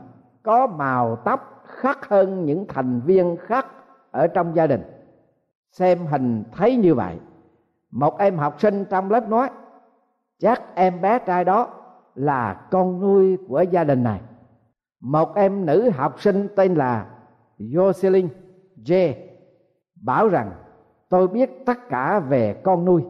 có 0.47 0.67
màu 0.67 1.17
tóc 1.17 1.65
khác 1.67 2.09
hơn 2.09 2.45
những 2.45 2.67
thành 2.69 3.01
viên 3.01 3.37
khác 3.41 3.67
ở 4.11 4.27
trong 4.27 4.57
gia 4.57 4.67
đình. 4.67 4.83
Xem 5.73 6.07
hình 6.07 6.45
thấy 6.53 6.77
như 6.77 6.95
vậy, 6.95 7.19
một 7.91 8.19
em 8.19 8.37
học 8.37 8.61
sinh 8.61 8.85
trong 8.91 9.11
lớp 9.11 9.29
nói, 9.29 9.51
chắc 10.39 10.63
em 10.75 11.01
bé 11.01 11.19
trai 11.19 11.45
đó 11.45 11.69
là 12.15 12.67
con 12.71 13.01
nuôi 13.01 13.37
của 13.49 13.63
gia 13.71 13.85
đình 13.85 14.03
này. 14.03 14.21
Một 15.01 15.35
em 15.35 15.67
nữ 15.67 15.91
học 15.91 16.21
sinh 16.21 16.49
tên 16.57 16.75
là 16.75 17.07
Jocelyn 17.59 18.29
J 18.85 19.15
bảo 20.03 20.29
rằng, 20.29 20.53
tôi 21.09 21.29
biết 21.29 21.51
tất 21.67 21.89
cả 21.89 22.21
về 22.21 22.61
con 22.65 22.85
nuôi, 22.85 23.05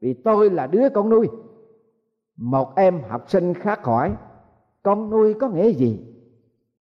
vì 0.00 0.14
tôi 0.14 0.50
là 0.50 0.66
đứa 0.66 0.88
con 0.88 1.08
nuôi. 1.08 1.28
Một 2.36 2.76
em 2.76 3.00
học 3.08 3.24
sinh 3.26 3.54
khác 3.54 3.84
hỏi, 3.84 4.12
con 4.82 5.10
nuôi 5.10 5.34
có 5.34 5.48
nghĩa 5.48 5.68
gì? 5.68 6.11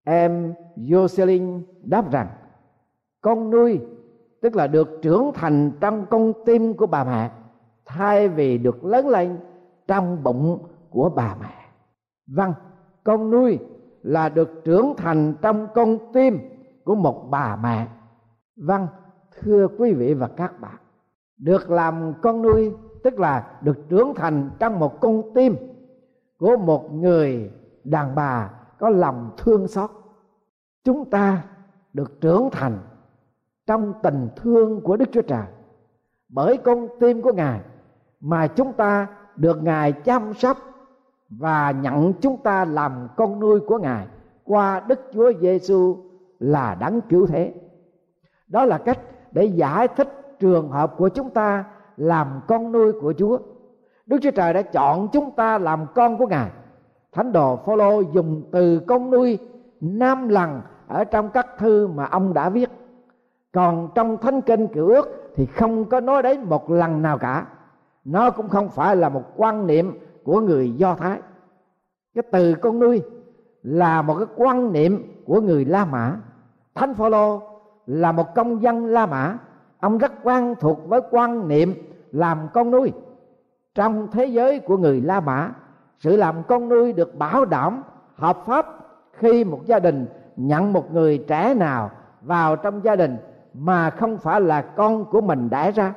Em 0.09 0.53
Jocelyn 0.75 1.61
đáp 1.83 2.11
rằng, 2.11 2.27
con 3.21 3.49
nuôi, 3.49 3.79
tức 4.41 4.55
là 4.55 4.67
được 4.67 4.99
trưởng 5.01 5.31
thành 5.33 5.71
trong 5.79 6.05
con 6.09 6.33
tim 6.45 6.73
của 6.73 6.87
bà 6.87 7.03
mẹ, 7.03 7.31
thay 7.85 8.27
vì 8.27 8.57
được 8.57 8.85
lớn 8.85 9.07
lên 9.07 9.37
trong 9.87 10.23
bụng 10.23 10.65
của 10.89 11.09
bà 11.09 11.35
mẹ. 11.41 11.55
Vâng 12.35 12.53
con 13.03 13.31
nuôi 13.31 13.59
là 14.01 14.29
được 14.29 14.49
trưởng 14.63 14.93
thành 14.97 15.33
trong 15.41 15.67
con 15.75 15.97
tim 16.13 16.39
của 16.83 16.95
một 16.95 17.27
bà 17.29 17.55
mẹ. 17.55 17.87
Vâng 18.57 18.87
thưa 19.39 19.67
quý 19.77 19.93
vị 19.93 20.13
và 20.13 20.27
các 20.27 20.59
bạn, 20.61 20.77
được 21.37 21.71
làm 21.71 22.13
con 22.21 22.41
nuôi, 22.41 22.73
tức 23.03 23.19
là 23.19 23.51
được 23.61 23.77
trưởng 23.89 24.13
thành 24.15 24.49
trong 24.59 24.79
một 24.79 25.01
con 25.01 25.21
tim 25.35 25.55
của 26.37 26.57
một 26.57 26.93
người 26.93 27.51
đàn 27.83 28.15
bà 28.15 28.49
có 28.79 28.89
lòng 28.89 29.31
thương 29.37 29.67
xót 29.67 29.89
chúng 30.83 31.09
ta 31.09 31.43
được 31.93 32.21
trưởng 32.21 32.49
thành 32.51 32.79
trong 33.67 33.93
tình 34.03 34.29
thương 34.35 34.81
của 34.81 34.97
đức 34.97 35.09
chúa 35.11 35.21
trời. 35.21 35.45
Bởi 36.29 36.57
con 36.57 36.87
tim 36.99 37.21
của 37.21 37.33
ngài 37.33 37.59
mà 38.19 38.47
chúng 38.47 38.73
ta 38.73 39.07
được 39.35 39.63
ngài 39.63 39.91
chăm 39.91 40.33
sóc 40.33 40.57
và 41.29 41.71
nhận 41.71 42.13
chúng 42.21 42.37
ta 42.37 42.65
làm 42.65 43.07
con 43.15 43.39
nuôi 43.39 43.59
của 43.59 43.77
ngài 43.77 44.07
qua 44.43 44.79
đức 44.87 44.99
chúa 45.13 45.33
giêsu 45.41 45.97
là 46.39 46.75
đấng 46.75 47.01
cứu 47.01 47.27
thế. 47.27 47.53
Đó 48.47 48.65
là 48.65 48.77
cách 48.77 48.99
để 49.31 49.45
giải 49.45 49.87
thích 49.87 50.37
trường 50.39 50.69
hợp 50.69 50.93
của 50.97 51.09
chúng 51.09 51.29
ta 51.29 51.65
làm 51.97 52.41
con 52.47 52.71
nuôi 52.71 52.93
của 53.01 53.13
chúa. 53.17 53.37
Đức 54.05 54.17
chúa 54.21 54.31
trời 54.31 54.53
đã 54.53 54.61
chọn 54.61 55.07
chúng 55.11 55.31
ta 55.31 55.57
làm 55.57 55.85
con 55.95 56.17
của 56.17 56.27
ngài. 56.27 56.49
Thánh 57.11 57.31
đồ 57.31 57.55
phaolô 57.65 58.01
dùng 58.01 58.43
từ 58.51 58.79
con 58.79 59.11
nuôi 59.11 59.39
năm 59.81 60.29
lần 60.29 60.61
ở 60.87 61.03
trong 61.03 61.29
các 61.29 61.47
thư 61.57 61.87
mà 61.87 62.05
ông 62.05 62.33
đã 62.33 62.49
viết. 62.49 62.69
Còn 63.53 63.89
trong 63.95 64.17
thánh 64.17 64.41
kinh 64.41 64.67
cựu 64.67 64.87
ước 64.87 65.31
thì 65.35 65.45
không 65.45 65.85
có 65.85 65.99
nói 65.99 66.23
đến 66.23 66.43
một 66.43 66.71
lần 66.71 67.01
nào 67.01 67.17
cả. 67.17 67.45
Nó 68.05 68.29
cũng 68.29 68.49
không 68.49 68.69
phải 68.69 68.95
là 68.95 69.09
một 69.09 69.23
quan 69.35 69.67
niệm 69.67 69.99
của 70.23 70.41
người 70.41 70.71
do 70.71 70.95
thái. 70.95 71.19
Cái 72.15 72.23
từ 72.31 72.55
con 72.61 72.79
nuôi 72.79 73.01
là 73.63 74.01
một 74.01 74.15
cái 74.17 74.27
quan 74.35 74.73
niệm 74.73 75.23
của 75.25 75.41
người 75.41 75.65
la 75.65 75.85
mã. 75.85 76.15
Thánh 76.75 76.93
phaolô 76.93 77.41
là 77.85 78.11
một 78.11 78.35
công 78.35 78.61
dân 78.61 78.85
la 78.85 79.05
mã. 79.05 79.37
Ông 79.79 79.97
rất 79.97 80.11
quen 80.23 80.55
thuộc 80.59 80.89
với 80.89 81.01
quan 81.11 81.47
niệm 81.47 81.73
làm 82.11 82.47
con 82.53 82.71
nuôi. 82.71 82.91
Trong 83.75 84.07
thế 84.11 84.25
giới 84.25 84.59
của 84.59 84.77
người 84.77 85.01
la 85.01 85.19
mã, 85.19 85.51
sự 85.99 86.17
làm 86.17 86.43
con 86.43 86.69
nuôi 86.69 86.93
được 86.93 87.15
bảo 87.15 87.45
đảm, 87.45 87.83
hợp 88.15 88.37
pháp 88.45 88.65
khi 89.19 89.43
một 89.43 89.65
gia 89.65 89.79
đình 89.79 90.05
nhận 90.35 90.73
một 90.73 90.93
người 90.93 91.17
trẻ 91.27 91.53
nào 91.53 91.91
vào 92.21 92.55
trong 92.55 92.83
gia 92.83 92.95
đình 92.95 93.17
mà 93.53 93.89
không 93.89 94.17
phải 94.17 94.41
là 94.41 94.61
con 94.61 95.05
của 95.05 95.21
mình 95.21 95.49
đẻ 95.49 95.71
ra. 95.71 95.93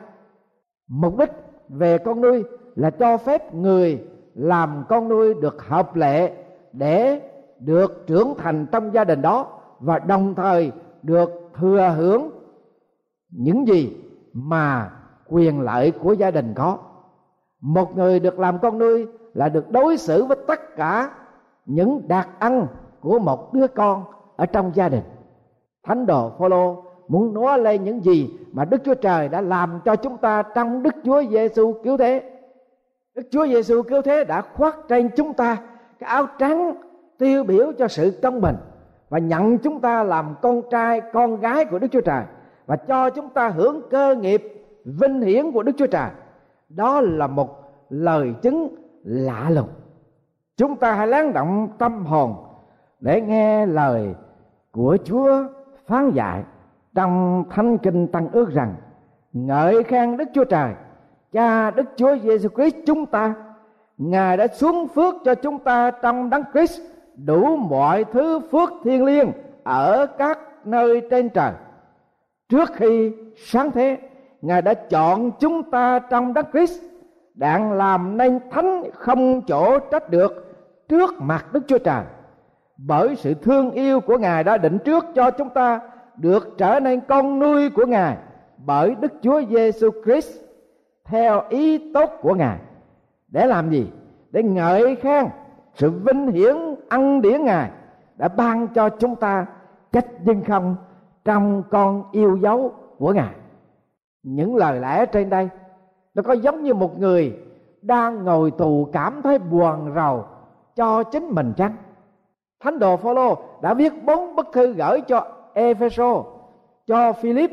Mục 0.89 1.19
đích 1.19 1.31
về 1.69 1.99
con 1.99 2.21
nuôi 2.21 2.45
là 2.77 2.91
cho 2.91 3.17
phép 3.17 3.55
người 3.55 4.05
làm 4.35 4.85
con 4.89 5.09
nuôi 5.09 5.35
được 5.35 5.63
hợp 5.63 5.97
lệ 5.97 6.33
để 6.73 7.21
được 7.59 8.07
trưởng 8.07 8.35
thành 8.39 8.67
trong 8.73 8.95
gia 8.95 9.05
đình 9.05 9.23
đó 9.23 9.47
và 9.81 9.99
đồng 9.99 10.35
thời 10.35 10.73
được 11.03 11.31
thừa 11.55 11.95
hưởng 11.97 12.31
những 13.31 13.69
gì 13.69 13.97
mà 14.33 14.91
quyền 15.29 15.61
lợi 15.61 15.91
của 15.91 16.13
gia 16.13 16.31
đình 16.31 16.55
có. 16.57 16.79
Một 17.61 17.97
người 17.97 18.21
được 18.21 18.39
làm 18.39 18.59
con 18.59 18.79
nuôi 18.79 19.07
là 19.35 19.49
được 19.49 19.71
đối 19.71 19.97
xử 19.97 20.25
với 20.25 20.37
tất 20.47 20.77
cả 20.77 21.11
những 21.67 22.09
đặc 22.09 22.29
ăn 22.39 22.67
của 23.03 23.19
một 23.19 23.53
đứa 23.53 23.67
con 23.67 24.05
ở 24.37 24.47
trong 24.47 24.71
gia 24.75 24.89
đình. 24.89 25.03
Thánh 25.83 26.07
đồ 26.07 26.31
phaolô 26.39 26.85
muốn 27.09 27.35
nói 27.35 27.59
lên 27.59 27.85
những 27.85 28.01
gì 28.01 28.31
mà 28.53 28.65
đức 28.65 28.83
chúa 28.85 28.95
trời 28.95 29.29
đã 29.29 29.41
làm 29.41 29.81
cho 29.85 29.97
chúng 29.97 30.17
ta 30.17 30.43
trong 30.43 30.83
đức 30.83 30.95
chúa 31.05 31.23
giêsu 31.31 31.73
cứu 31.85 31.97
thế. 31.97 32.31
Đức 33.15 33.23
chúa 33.31 33.47
giêsu 33.47 33.83
cứu 33.83 34.03
thế 34.03 34.25
đã 34.25 34.41
khoác 34.41 34.77
trên 34.89 35.09
chúng 35.17 35.33
ta 35.33 35.57
cái 35.99 36.11
áo 36.11 36.27
trắng 36.39 36.75
tiêu 37.19 37.45
biểu 37.45 37.73
cho 37.79 37.89
sự 37.89 38.19
công 38.23 38.41
bình 38.41 38.57
và 39.09 39.19
nhận 39.19 39.59
chúng 39.59 39.81
ta 39.81 40.03
làm 40.05 40.35
con 40.43 40.63
trai, 40.71 41.01
con 41.13 41.41
gái 41.41 41.65
của 41.65 41.79
đức 41.79 41.89
chúa 41.91 42.01
trời 42.01 42.25
và 42.67 42.77
cho 42.77 43.11
chúng 43.11 43.29
ta 43.29 43.49
hưởng 43.49 43.83
cơ 43.91 44.15
nghiệp 44.15 44.67
vinh 44.85 45.21
hiển 45.21 45.53
của 45.53 45.63
đức 45.63 45.73
chúa 45.79 45.87
trời. 45.87 46.11
Đó 46.69 47.01
là 47.01 47.27
một 47.27 47.49
lời 47.89 48.35
chứng 48.43 48.75
lạ 49.05 49.51
lùng. 49.51 49.69
Chúng 50.57 50.77
ta 50.77 50.93
hãy 50.93 51.07
lắng 51.07 51.33
động 51.33 51.69
tâm 51.79 52.07
hồn 52.07 52.35
để 53.03 53.21
nghe 53.21 53.67
lời 53.67 54.15
của 54.73 54.97
chúa 55.05 55.45
phán 55.87 56.11
dạy 56.11 56.43
trong 56.95 57.45
thánh 57.51 57.79
kinh 57.79 58.07
tăng 58.07 58.29
ước 58.33 58.51
rằng, 58.51 58.75
ngợi 59.33 59.83
khen 59.83 60.17
đức 60.17 60.29
chúa 60.35 60.45
trời, 60.45 60.73
cha 61.33 61.71
đức 61.71 61.87
chúa 61.97 62.17
giêsu 62.17 62.49
christ 62.49 62.77
chúng 62.87 63.07
ta. 63.07 63.35
Ngài 63.99 64.37
đã 64.37 64.47
xuống 64.47 64.89
phước 64.89 65.15
cho 65.25 65.35
chúng 65.35 65.59
ta 65.59 65.91
trong 65.91 66.31
đấng 66.31 66.43
christ, 66.53 66.81
đủ 67.17 67.57
mọi 67.57 68.05
thứ 68.05 68.41
phước 68.53 68.71
thiên 68.85 69.05
liêng 69.05 69.33
ở 69.63 70.07
các 70.19 70.39
nơi 70.65 71.03
trên 71.11 71.29
trời. 71.29 71.53
Trước 72.49 72.71
khi 72.75 73.13
sáng 73.37 73.71
thế, 73.71 73.99
ngài 74.43 74.63
đã 74.63 74.75
chọn 74.75 75.31
chúng 75.41 75.71
ta 75.71 75.99
trong 75.99 76.35
đấng 76.35 76.47
christ, 76.53 76.83
đặng 77.35 77.73
làm 77.73 78.17
nên 78.17 78.39
thánh 78.51 78.83
không 78.95 79.43
chỗ 79.43 79.79
trách 79.79 80.11
được 80.11 80.55
trước 80.89 81.15
mặt 81.19 81.53
đức 81.53 81.63
chúa 81.67 81.79
trời 81.79 82.05
bởi 82.87 83.17
sự 83.17 83.35
thương 83.35 83.71
yêu 83.71 84.01
của 84.01 84.19
ngài 84.19 84.45
đã 84.45 84.57
định 84.57 84.79
trước 84.85 85.05
cho 85.15 85.31
chúng 85.31 85.51
ta, 85.51 85.81
được 86.17 86.55
trở 86.59 86.81
nên 86.81 87.01
con 87.01 87.39
nuôi 87.39 87.71
của 87.71 87.87
ngài 87.87 88.17
bởi 88.67 88.95
đức 88.95 89.13
chúa 89.23 89.43
giêsu 89.51 89.91
christ, 90.05 90.37
theo 91.05 91.43
ý 91.49 91.93
tốt 91.93 92.11
của 92.21 92.35
ngài. 92.35 92.59
Để 93.29 93.47
làm 93.47 93.71
gì? 93.71 93.91
Để 94.31 94.43
ngợi 94.43 94.97
khen 94.97 95.27
sự 95.75 95.91
vinh 95.91 96.27
hiển 96.27 96.57
ăn 96.89 97.23
điển 97.23 97.45
ngài 97.45 97.71
đã 98.17 98.29
ban 98.29 98.69
cho 98.69 98.89
chúng 98.89 99.17
ta 99.17 99.47
cách 99.93 100.07
nhưng 100.25 100.45
không 100.45 100.77
trong 101.25 101.63
con 101.71 102.05
yêu 102.13 102.39
dấu 102.43 102.73
của 102.99 103.13
ngài. 103.13 103.35
Những 104.23 104.57
lời 104.57 104.81
lẽ 104.81 105.07
trên 105.07 105.31
đây 105.31 105.49
nó 106.15 106.23
có 106.23 106.33
giống 106.33 106.63
như 106.63 106.75
một 106.75 106.99
người 106.99 107.39
đang 107.83 108.25
ngồi 108.25 108.51
tù 108.51 108.89
cảm 108.93 109.23
thấy 109.23 109.39
buồn 109.39 109.93
rầu 109.95 110.25
cho 110.77 111.03
chính 111.03 111.29
mình 111.29 111.53
chăng? 111.57 111.77
Thánh 112.63 112.79
đồ 112.79 112.97
phaolô 112.97 113.39
đã 113.61 113.75
viết 113.75 114.05
bốn 114.05 114.37
bức 114.37 114.47
thư 114.53 114.73
gửi 114.73 115.01
cho 115.01 115.27
epheso, 115.55 116.25
cho 116.87 117.13
philip, 117.13 117.51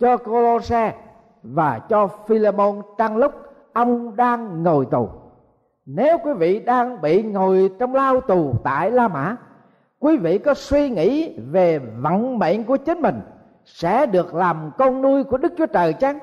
cho 0.00 0.16
colosse 0.16 0.94
và 1.42 1.80
cho 1.88 2.06
philemon 2.26 2.82
trong 2.98 3.16
lúc 3.16 3.32
ông 3.72 4.16
đang 4.16 4.62
ngồi 4.62 4.86
tù. 4.86 5.08
Nếu 5.86 6.18
quý 6.24 6.32
vị 6.32 6.60
đang 6.60 7.00
bị 7.00 7.22
ngồi 7.22 7.70
trong 7.78 7.94
lao 7.94 8.20
tù 8.20 8.54
tại 8.64 8.90
la 8.90 9.08
mã, 9.08 9.36
quý 9.98 10.16
vị 10.16 10.38
có 10.38 10.54
suy 10.54 10.90
nghĩ 10.90 11.38
về 11.38 11.78
vận 11.78 12.38
mệnh 12.38 12.64
của 12.64 12.76
chính 12.76 13.00
mình 13.00 13.20
sẽ 13.64 14.06
được 14.06 14.34
làm 14.34 14.70
con 14.78 15.02
nuôi 15.02 15.24
của 15.24 15.36
đức 15.36 15.52
chúa 15.58 15.66
trời 15.66 15.92
chăng? 15.92 16.18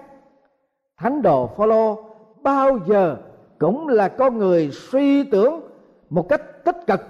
Thánh 0.98 1.22
đồ 1.22 1.48
phaolô 1.48 1.98
bao 2.42 2.80
giờ 2.88 3.18
cũng 3.60 3.88
là 3.88 4.08
con 4.08 4.38
người 4.38 4.70
suy 4.72 5.24
tưởng 5.24 5.62
một 6.10 6.30
cách 6.30 6.42
tích 6.64 6.88
cực 6.88 7.02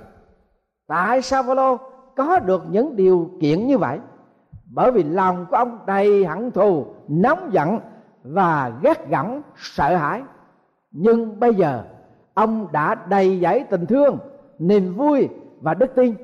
tại 0.90 1.22
sao 1.22 1.44
phaolô 1.44 1.78
có 2.16 2.40
được 2.40 2.64
những 2.70 2.96
điều 2.96 3.30
kiện 3.42 3.68
như 3.68 3.78
vậy? 3.78 4.00
Bởi 4.74 4.92
vì 4.92 5.04
lòng 5.04 5.46
của 5.50 5.56
ông 5.56 5.80
đầy 5.86 6.26
hận 6.26 6.52
thù, 6.52 6.86
nóng 7.08 7.50
giận 7.52 7.80
và 8.24 8.72
ghét 8.82 9.10
gẫm 9.10 9.42
sợ 9.56 9.96
hãi. 9.96 10.22
Nhưng 10.92 11.40
bây 11.40 11.56
giờ, 11.56 11.84
ông 12.34 12.68
đã 12.72 12.96
đầy 12.96 13.40
dẫy 13.40 13.64
tình 13.70 13.86
thương, 13.86 14.18
niềm 14.60 14.94
vui 14.96 15.30
và 15.62 15.74
đức 15.74 15.96
tin. 15.96 16.16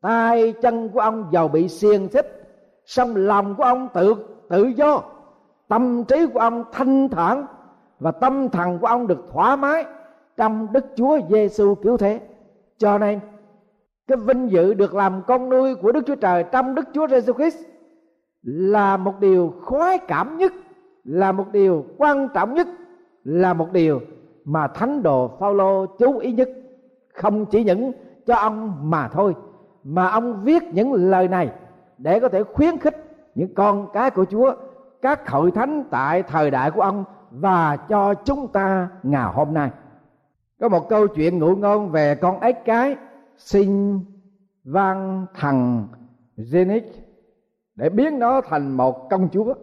Tay 0.00 0.52
chân 0.52 0.88
của 0.88 1.00
ông 1.00 1.28
giàu 1.32 1.48
bị 1.48 1.68
xiềng 1.68 2.08
xích, 2.08 2.42
song 2.86 3.16
lòng 3.16 3.54
của 3.54 3.64
ông 3.64 3.88
tự 3.94 4.14
tự 4.48 4.64
do. 4.64 5.02
Tâm 5.68 6.04
trí 6.04 6.26
của 6.26 6.40
ông 6.40 6.64
thanh 6.72 7.08
thản 7.08 7.46
và 8.00 8.10
tâm 8.10 8.48
thần 8.48 8.78
của 8.78 8.86
ông 8.86 9.06
được 9.06 9.24
thoải 9.32 9.56
mái 9.56 9.84
trong 10.36 10.72
Đức 10.72 10.84
Chúa 10.96 11.18
Giêsu 11.30 11.74
cứu 11.74 11.96
thế. 11.96 12.20
Cho 12.78 12.98
nên 12.98 13.20
cái 14.12 14.20
vinh 14.26 14.50
dự 14.50 14.74
được 14.74 14.94
làm 14.94 15.22
con 15.26 15.48
nuôi 15.48 15.74
của 15.74 15.92
Đức 15.92 16.06
Chúa 16.06 16.14
Trời 16.14 16.44
trong 16.52 16.74
Đức 16.74 16.88
Chúa 16.94 17.06
Jesus 17.06 17.32
Christ 17.32 17.58
là 18.42 18.96
một 18.96 19.20
điều 19.20 19.54
khoái 19.62 19.98
cảm 19.98 20.36
nhất, 20.36 20.52
là 21.04 21.32
một 21.32 21.44
điều 21.52 21.84
quan 21.98 22.28
trọng 22.34 22.54
nhất, 22.54 22.66
là 23.24 23.52
một 23.52 23.72
điều 23.72 24.00
mà 24.44 24.66
thánh 24.68 25.02
đồ 25.02 25.30
Phaolô 25.40 25.86
chú 25.86 26.18
ý 26.18 26.32
nhất. 26.32 26.48
Không 27.14 27.46
chỉ 27.46 27.64
những 27.64 27.92
cho 28.26 28.34
ông 28.34 28.90
mà 28.90 29.08
thôi, 29.08 29.34
mà 29.84 30.06
ông 30.06 30.40
viết 30.44 30.62
những 30.72 30.92
lời 30.92 31.28
này 31.28 31.50
để 31.98 32.20
có 32.20 32.28
thể 32.28 32.42
khuyến 32.42 32.78
khích 32.78 32.96
những 33.34 33.54
con 33.54 33.88
cái 33.92 34.10
của 34.10 34.24
Chúa 34.24 34.54
các 35.02 35.30
hội 35.30 35.50
thánh 35.50 35.84
tại 35.90 36.22
thời 36.22 36.50
đại 36.50 36.70
của 36.70 36.82
ông 36.82 37.04
và 37.30 37.76
cho 37.76 38.14
chúng 38.14 38.48
ta 38.48 38.88
ngày 39.02 39.32
hôm 39.34 39.54
nay 39.54 39.70
có 40.60 40.68
một 40.68 40.88
câu 40.88 41.06
chuyện 41.06 41.38
ngụ 41.38 41.56
ngôn 41.56 41.90
về 41.90 42.14
con 42.14 42.40
ếch 42.40 42.64
cái 42.64 42.96
sinh 43.44 44.00
văn 44.64 45.26
thần 45.34 45.88
Zenith 46.36 46.90
để 47.74 47.88
biến 47.88 48.18
nó 48.18 48.40
thành 48.40 48.76
một 48.76 49.10
công 49.10 49.28
chúa. 49.28 49.54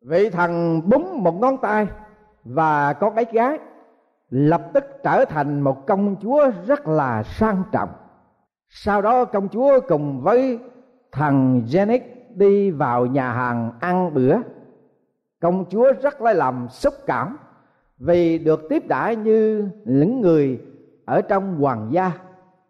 Vị 0.00 0.30
thần 0.30 0.82
búng 0.90 1.22
một 1.22 1.34
ngón 1.40 1.56
tay 1.62 1.86
và 2.44 2.92
con 2.92 3.14
ấy 3.14 3.26
gái, 3.32 3.58
lập 4.30 4.62
tức 4.74 4.84
trở 5.04 5.24
thành 5.24 5.60
một 5.60 5.86
công 5.86 6.16
chúa 6.22 6.50
rất 6.66 6.88
là 6.88 7.22
sang 7.22 7.62
trọng. 7.72 7.88
Sau 8.68 9.02
đó 9.02 9.24
công 9.24 9.48
chúa 9.48 9.80
cùng 9.88 10.20
với 10.20 10.58
thằng 11.12 11.62
Janet 11.66 12.00
đi 12.34 12.70
vào 12.70 13.06
nhà 13.06 13.32
hàng 13.32 13.72
ăn 13.80 14.14
bữa. 14.14 14.36
Công 15.40 15.64
chúa 15.70 15.92
rất 16.02 16.22
lấy 16.22 16.34
làm 16.34 16.68
xúc 16.68 16.94
cảm 17.06 17.38
vì 17.98 18.38
được 18.38 18.60
tiếp 18.70 18.88
đãi 18.88 19.16
như 19.16 19.68
những 19.84 20.20
người 20.20 20.60
ở 21.04 21.20
trong 21.20 21.60
hoàng 21.60 21.88
gia 21.92 22.12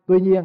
tuy 0.09 0.21
nhiên, 0.21 0.44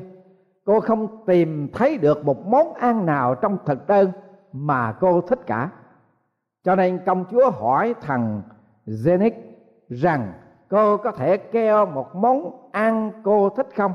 cô 0.66 0.80
không 0.80 1.26
tìm 1.26 1.68
thấy 1.74 1.98
được 1.98 2.26
một 2.26 2.46
món 2.48 2.74
ăn 2.74 3.06
nào 3.06 3.36
trong 3.36 3.58
thực 3.66 3.88
đơn 3.88 4.12
mà 4.54 4.92
cô 5.00 5.22
thích 5.22 5.40
cả. 5.46 5.70
Cho 6.64 6.76
nên 6.76 7.00
công 7.06 7.26
chúa 7.32 7.50
hỏi 7.50 7.96
thằng 8.02 8.42
Zenith 8.86 9.32
rằng, 9.90 10.34
cô 10.70 10.98
có 10.98 11.12
thể 11.12 11.38
kêu 11.38 11.86
một 11.86 12.16
món 12.16 12.70
ăn 12.72 13.12
cô 13.24 13.50
thích 13.50 13.68
không? 13.76 13.94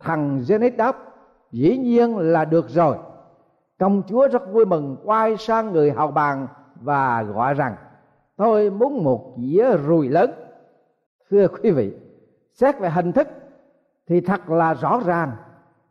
Thằng 0.00 0.38
Zenith 0.38 0.76
đáp, 0.76 0.96
dĩ 1.52 1.78
nhiên 1.78 2.16
là 2.16 2.44
được 2.44 2.68
rồi. 2.68 2.96
Công 3.78 4.02
chúa 4.06 4.28
rất 4.28 4.52
vui 4.52 4.64
mừng, 4.64 4.96
quay 5.04 5.36
sang 5.36 5.72
người 5.72 5.90
hầu 5.90 6.10
bàn 6.10 6.46
và 6.74 7.22
gọi 7.22 7.54
rằng, 7.54 7.74
tôi 8.36 8.70
muốn 8.70 9.04
một 9.04 9.34
dĩa 9.38 9.76
rùi 9.86 10.08
lớn. 10.08 10.30
Thưa 11.30 11.48
quý 11.48 11.70
vị, 11.70 11.96
xét 12.52 12.78
về 12.78 12.90
hình 12.90 13.12
thức 13.12 13.28
thì 14.08 14.20
thật 14.20 14.50
là 14.50 14.74
rõ 14.74 15.00
ràng, 15.04 15.32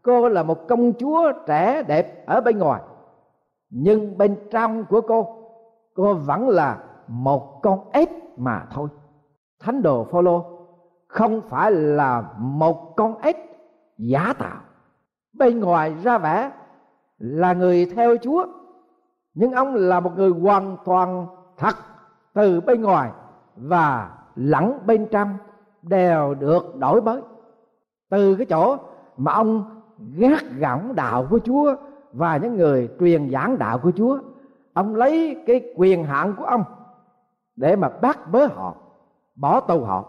cô 0.01 0.29
là 0.29 0.43
một 0.43 0.67
công 0.67 0.93
chúa 0.93 1.31
trẻ 1.47 1.83
đẹp 1.83 2.25
ở 2.27 2.41
bên 2.41 2.57
ngoài. 2.57 2.81
Nhưng 3.69 4.17
bên 4.17 4.35
trong 4.51 4.85
của 4.85 5.01
cô 5.01 5.41
cô 5.93 6.13
vẫn 6.13 6.49
là 6.49 6.77
một 7.07 7.61
con 7.61 7.89
ếch 7.91 8.09
mà 8.37 8.65
thôi. 8.71 8.89
Thánh 9.59 9.81
đồ 9.81 10.03
phaolô 10.03 10.45
không 11.07 11.41
phải 11.41 11.71
là 11.71 12.23
một 12.37 12.95
con 12.95 13.17
ếch 13.21 13.37
giả 13.97 14.33
tạo. 14.39 14.57
Bên 15.33 15.59
ngoài 15.59 15.95
ra 16.03 16.17
vẻ 16.17 16.51
là 17.17 17.53
người 17.53 17.85
theo 17.95 18.15
chúa, 18.21 18.45
nhưng 19.33 19.51
ông 19.51 19.75
là 19.75 19.99
một 19.99 20.11
người 20.15 20.29
hoàn 20.29 20.77
toàn 20.85 21.27
thật 21.57 21.75
từ 22.33 22.61
bên 22.61 22.81
ngoài 22.81 23.11
và 23.55 24.11
lẫn 24.35 24.79
bên 24.85 25.07
trong 25.11 25.37
đều 25.81 26.33
được 26.33 26.75
đổi 26.75 27.01
mới 27.01 27.21
từ 28.11 28.35
cái 28.35 28.45
chỗ 28.45 28.77
mà 29.17 29.31
ông 29.31 29.63
gác 30.17 30.43
gỏng 30.59 30.95
đạo 30.95 31.27
của 31.29 31.39
chúa 31.39 31.75
và 32.13 32.37
những 32.37 32.55
người 32.55 32.89
truyền 32.99 33.29
giảng 33.31 33.57
đạo 33.57 33.77
của 33.77 33.91
chúa, 33.95 34.19
ông 34.73 34.95
lấy 34.95 35.43
cái 35.47 35.73
quyền 35.75 36.03
hạn 36.03 36.33
của 36.37 36.43
ông 36.43 36.63
để 37.55 37.75
mà 37.75 37.89
bắt 37.89 38.31
bớ 38.31 38.45
họ, 38.45 38.75
bỏ 39.35 39.59
tù 39.59 39.83
họ. 39.83 40.05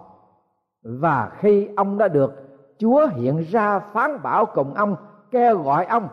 Và 0.83 1.33
khi 1.39 1.69
ông 1.77 1.99
đã 1.99 2.09
được 2.09 2.33
chúa 2.79 3.07
hiện 3.07 3.45
ra 3.51 3.79
phán 3.79 4.23
bảo 4.23 4.47
cùng 4.47 4.75
ông, 4.75 4.97
kêu 5.31 5.63
gọi 5.63 5.85
ông, 5.85 6.09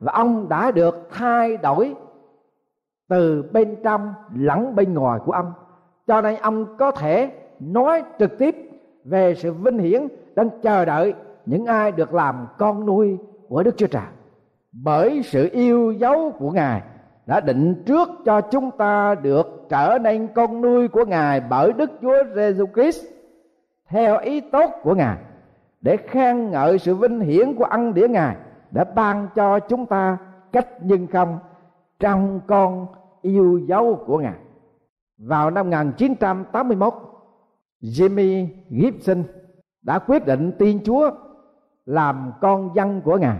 và 0.00 0.12
ông 0.12 0.48
đã 0.48 0.70
được 0.70 1.08
thay 1.10 1.56
đổi 1.56 1.94
từ 3.08 3.44
bên 3.52 3.76
trong 3.84 4.14
lẫn 4.34 4.74
bên 4.74 4.94
ngoài 4.94 5.20
của 5.24 5.32
ông, 5.32 5.52
cho 6.06 6.20
nên 6.20 6.36
ông 6.36 6.76
có 6.76 6.90
thể 6.90 7.32
nói 7.60 8.02
trực 8.18 8.38
tiếp 8.38 8.56
về 9.04 9.34
sự 9.34 9.52
vinh 9.52 9.78
hiển 9.78 10.08
đang 10.34 10.50
chờ 10.62 10.84
đợi 10.84 11.14
những 11.46 11.66
ai 11.66 11.92
được 11.92 12.14
làm 12.14 12.46
con 12.58 12.86
nuôi 12.86 13.18
của 13.48 13.62
Đức 13.62 13.76
Chúa 13.76 13.86
Trời. 13.86 14.02
Bởi 14.72 15.22
sự 15.22 15.48
yêu 15.52 15.92
dấu 15.92 16.32
của 16.38 16.50
Ngài 16.50 16.82
đã 17.26 17.40
định 17.40 17.82
trước 17.86 18.08
cho 18.24 18.40
chúng 18.40 18.70
ta 18.70 19.14
được 19.14 19.66
trở 19.68 19.98
nên 20.02 20.28
con 20.34 20.60
nuôi 20.60 20.88
của 20.88 21.04
Ngài 21.04 21.40
bởi 21.40 21.72
Đức 21.72 21.90
Chúa 22.02 22.24
Giêsu 22.34 22.66
Christ 22.74 23.04
theo 23.88 24.18
ý 24.18 24.40
tốt 24.40 24.70
của 24.82 24.94
Ngài 24.94 25.16
để 25.80 25.96
khen 25.96 26.50
ngợi 26.50 26.78
sự 26.78 26.94
vinh 26.94 27.20
hiển 27.20 27.54
của 27.54 27.64
ân 27.64 27.94
điển 27.94 28.12
Ngài 28.12 28.36
đã 28.70 28.84
ban 28.84 29.28
cho 29.34 29.58
chúng 29.60 29.86
ta 29.86 30.18
cách 30.52 30.68
nhân 30.82 31.06
không 31.06 31.38
trong 32.00 32.40
con 32.46 32.86
yêu 33.22 33.60
dấu 33.68 34.04
của 34.06 34.18
Ngài. 34.18 34.38
Vào 35.18 35.50
năm 35.50 35.70
1981, 35.70 36.94
Jimmy 37.82 38.46
Gibson 38.70 39.22
đã 39.82 39.98
quyết 39.98 40.26
định 40.26 40.52
tin 40.58 40.84
Chúa 40.84 41.10
làm 41.86 42.32
con 42.40 42.70
dân 42.74 43.00
của 43.00 43.16
Ngài. 43.16 43.38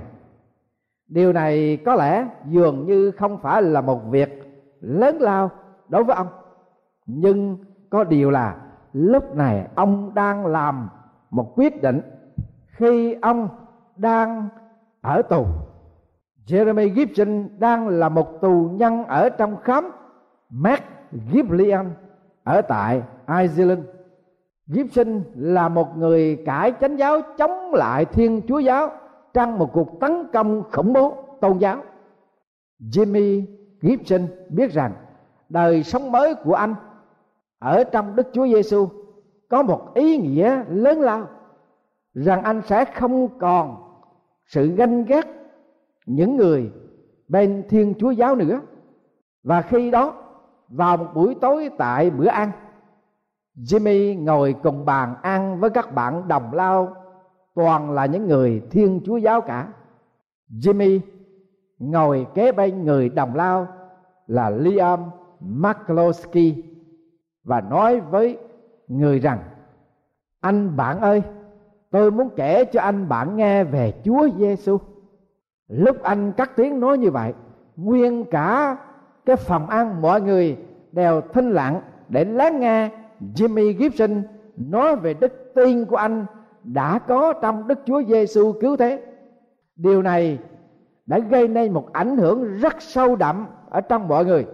Điều 1.08 1.32
này 1.32 1.78
có 1.84 1.94
lẽ 1.94 2.28
dường 2.44 2.86
như 2.86 3.10
không 3.10 3.38
phải 3.38 3.62
là 3.62 3.80
một 3.80 4.00
việc 4.10 4.62
lớn 4.80 5.16
lao 5.20 5.50
đối 5.88 6.04
với 6.04 6.16
ông. 6.16 6.28
Nhưng 7.06 7.56
có 7.90 8.04
điều 8.04 8.30
là 8.30 8.56
lúc 8.92 9.34
này 9.34 9.68
ông 9.74 10.14
đang 10.14 10.46
làm 10.46 10.88
một 11.30 11.52
quyết 11.56 11.82
định 11.82 12.00
khi 12.66 13.14
ông 13.22 13.48
đang 13.96 14.48
ở 15.00 15.22
tù 15.22 15.46
Jeremy 16.46 16.94
Gibson 16.94 17.48
đang 17.58 17.88
là 17.88 18.08
một 18.08 18.40
tù 18.40 18.70
nhân 18.72 19.04
ở 19.04 19.28
trong 19.28 19.56
khám 19.62 19.90
Mark 20.50 20.82
Giblian 21.32 21.90
ở 22.44 22.62
tại 22.62 23.02
Ireland. 23.28 23.80
Gibson 24.66 25.22
là 25.34 25.68
một 25.68 25.96
người 25.96 26.42
cải 26.46 26.72
chánh 26.80 26.98
giáo 26.98 27.20
chống 27.38 27.74
lại 27.74 28.04
Thiên 28.04 28.40
Chúa 28.48 28.58
giáo 28.58 28.90
trong 29.34 29.58
một 29.58 29.70
cuộc 29.72 30.00
tấn 30.00 30.26
công 30.32 30.62
khủng 30.72 30.92
bố 30.92 31.24
tôn 31.40 31.58
giáo. 31.58 31.82
Jimmy 32.80 33.42
Gibson 33.80 34.20
biết 34.48 34.72
rằng 34.72 34.92
đời 35.48 35.82
sống 35.82 36.12
mới 36.12 36.34
của 36.34 36.54
anh 36.54 36.74
ở 37.58 37.84
trong 37.84 38.16
Đức 38.16 38.28
Chúa 38.32 38.46
Giêsu 38.46 38.88
có 39.48 39.62
một 39.62 39.94
ý 39.94 40.16
nghĩa 40.18 40.64
lớn 40.68 41.00
lao, 41.00 41.28
rằng 42.14 42.42
anh 42.42 42.62
sẽ 42.66 42.84
không 42.84 43.38
còn 43.38 43.76
sự 44.46 44.66
ganh 44.66 45.04
ghét 45.04 45.26
những 46.06 46.36
người 46.36 46.70
bên 47.28 47.64
thiên 47.68 47.94
chúa 47.98 48.10
giáo 48.10 48.34
nữa 48.34 48.60
và 49.42 49.62
khi 49.62 49.90
đó, 49.90 50.14
vào 50.68 50.96
một 50.96 51.06
buổi 51.14 51.34
tối 51.40 51.70
tại 51.78 52.10
bữa 52.10 52.26
ăn 52.26 52.50
Jimmy 53.56 54.24
ngồi 54.24 54.54
cùng 54.62 54.84
bàn 54.84 55.14
ăn 55.22 55.60
với 55.60 55.70
các 55.70 55.94
bạn 55.94 56.28
đồng 56.28 56.52
lao. 56.52 56.94
Toàn 57.54 57.90
là 57.90 58.06
những 58.06 58.26
người 58.26 58.62
thiên 58.70 59.00
chúa 59.04 59.16
giáo 59.16 59.40
cả. 59.40 59.68
Jimmy 60.50 61.00
ngồi 61.78 62.26
kế 62.34 62.52
bên 62.52 62.84
người 62.84 63.08
đồng 63.08 63.34
lao 63.34 63.66
là 64.26 64.50
Liam 64.50 65.00
Maklowski 65.40 66.62
và 67.44 67.60
nói 67.60 68.00
với 68.00 68.38
người 68.88 69.18
rằng, 69.18 69.38
anh 70.40 70.76
bạn 70.76 71.00
ơi, 71.00 71.22
tôi 71.90 72.10
muốn 72.10 72.28
kể 72.36 72.64
cho 72.64 72.80
anh 72.80 73.08
bạn 73.08 73.36
nghe 73.36 73.64
về 73.64 73.92
Chúa 74.04 74.28
Giêsu 74.38 74.78
lúc 75.68 76.02
anh 76.02 76.32
cắt 76.32 76.50
tiếng 76.56 76.80
nói 76.80 76.98
như 76.98 77.10
vậy, 77.10 77.32
nguyên 77.76 78.24
cả 78.24 78.76
cái 79.26 79.36
phòng 79.36 79.66
ăn 79.66 80.02
mọi 80.02 80.20
người 80.20 80.56
đều 80.92 81.20
thinh 81.20 81.50
lặng 81.50 81.80
để 82.08 82.24
lắng 82.24 82.60
nghe 82.60 82.90
Jimmy 83.20 83.78
Gibson 83.78 84.22
nói 84.56 84.96
về 84.96 85.14
đức 85.14 85.52
tin 85.54 85.84
của 85.84 85.96
anh 85.96 86.26
đã 86.62 86.98
có 86.98 87.32
trong 87.32 87.68
Đức 87.68 87.78
Chúa 87.86 88.02
Giêsu 88.02 88.52
cứu 88.52 88.76
thế. 88.76 89.02
Điều 89.76 90.02
này 90.02 90.38
đã 91.06 91.18
gây 91.18 91.48
nên 91.48 91.72
một 91.72 91.92
ảnh 91.92 92.16
hưởng 92.16 92.44
rất 92.44 92.82
sâu 92.82 93.16
đậm 93.16 93.46
ở 93.70 93.80
trong 93.80 94.08
mọi 94.08 94.24
người. 94.24 94.46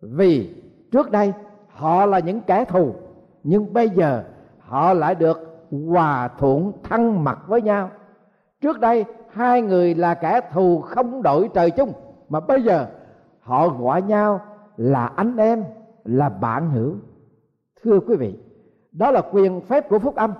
Vì 0.00 0.54
trước 0.92 1.10
đây 1.10 1.32
họ 1.68 2.06
là 2.06 2.18
những 2.18 2.40
kẻ 2.40 2.64
thù, 2.64 2.94
nhưng 3.44 3.72
bây 3.72 3.88
giờ 3.88 4.24
họ 4.58 4.92
lại 4.94 5.14
được 5.14 5.60
hòa 5.70 6.28
thuận 6.38 6.72
thân 6.82 7.24
mật 7.24 7.38
với 7.48 7.62
nhau. 7.62 7.90
Trước 8.60 8.80
đây 8.80 9.04
hai 9.30 9.62
người 9.62 9.94
là 9.94 10.14
kẻ 10.14 10.40
thù 10.52 10.80
không 10.80 11.22
đổi 11.22 11.48
trời 11.54 11.70
chung 11.70 11.92
mà 12.28 12.40
bây 12.40 12.62
giờ 12.62 12.86
họ 13.40 13.68
gọi 13.68 14.02
nhau 14.02 14.40
là 14.76 15.06
anh 15.06 15.36
em 15.36 15.64
là 16.04 16.28
bạn 16.28 16.70
hữu 16.70 16.94
thưa 17.84 18.00
quý 18.06 18.16
vị, 18.16 18.34
đó 18.92 19.10
là 19.10 19.22
quyền 19.32 19.60
phép 19.60 19.88
của 19.88 19.98
phúc 19.98 20.16
âm. 20.16 20.32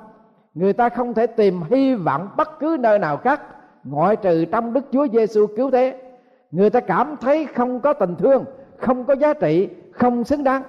Người 0.55 0.73
ta 0.73 0.89
không 0.89 1.15
thể 1.15 1.27
tìm 1.27 1.61
hy 1.71 1.95
vọng 1.95 2.29
bất 2.37 2.59
cứ 2.61 2.77
nơi 2.81 2.99
nào 2.99 3.17
khác, 3.17 3.41
ngoại 3.85 4.17
trừ 4.17 4.45
trong 4.45 4.73
đức 4.73 4.85
chúa 4.93 5.07
giêsu 5.13 5.47
cứu 5.57 5.71
thế. 5.71 6.03
Người 6.51 6.71
ta 6.71 6.81
cảm 6.81 7.17
thấy 7.21 7.47
không 7.47 7.81
có 7.81 7.93
tình 7.93 8.15
thương, 8.17 8.45
không 8.79 9.05
có 9.05 9.15
giá 9.15 9.35
trị, 9.35 9.69
không 9.93 10.25
xứng 10.25 10.45
đáng. 10.45 10.63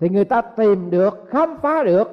Thì 0.00 0.08
người 0.08 0.24
ta 0.24 0.40
tìm 0.40 0.90
được, 0.90 1.24
khám 1.28 1.56
phá 1.62 1.82
được 1.82 2.10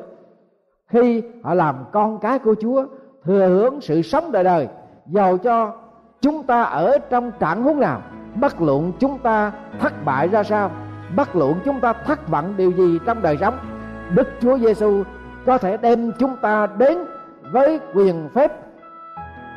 khi 0.88 1.24
họ 1.44 1.54
làm 1.54 1.76
con 1.92 2.20
cái 2.20 2.39
của 2.39 2.56
chúa, 2.62 2.86
thừa 3.24 3.48
hưởng 3.48 3.82
sự 3.82 4.02
sống 4.02 4.32
đời 4.32 4.44
đời, 4.44 4.68
giàu 5.08 5.38
cho 5.38 5.74
chúng 6.22 6.44
ta 6.44 6.63
ở 6.63 6.98
trong 7.10 7.32
trạng 7.39 7.63
huống 7.63 7.80
nào. 7.80 8.02
Bất 8.42 8.62
luận 8.62 8.92
chúng 9.00 9.18
ta 9.20 9.52
thất 9.80 9.94
bại 10.06 10.28
ra 10.28 10.44
sao, 10.44 10.72
bất 11.16 11.36
luận 11.36 11.56
chúng 11.66 11.80
ta 11.80 11.94
thất 11.94 12.28
vọng 12.28 12.54
điều 12.58 12.72
gì 12.72 13.00
trong 13.06 13.22
đời 13.22 13.38
sống 13.38 13.54
đức 14.16 14.28
chúa 14.39 14.58
giêsu 14.58 15.04
có 15.46 15.58
thể 15.58 15.78
đem 15.78 16.12
chúng 16.20 16.36
ta 16.42 16.68
đến 16.78 16.98
với 17.52 17.80
quyền 17.94 18.30
phép 18.34 18.52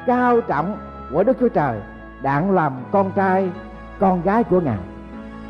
cao 0.06 0.40
trọng 0.40 0.78
của 1.12 1.24
đức 1.24 1.36
chúa 1.40 1.48
trời 1.48 1.80
đặng 2.22 2.50
làm 2.50 2.72
con 2.92 3.12
trai 3.16 3.50
con 3.98 4.22
gái 4.22 4.44
của 4.44 4.60
ngài 4.60 4.78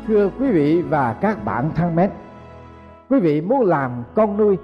Thưa 0.07 0.29
quý 0.39 0.51
vị 0.51 0.81
và 0.81 1.13
các 1.13 1.45
bạn 1.45 1.71
thân 1.75 1.95
mến, 1.95 2.09
quý 3.09 3.19
vị 3.19 3.41
muốn 3.41 3.65
làm 3.65 4.03
con 4.15 4.37
nuôi 4.37 4.57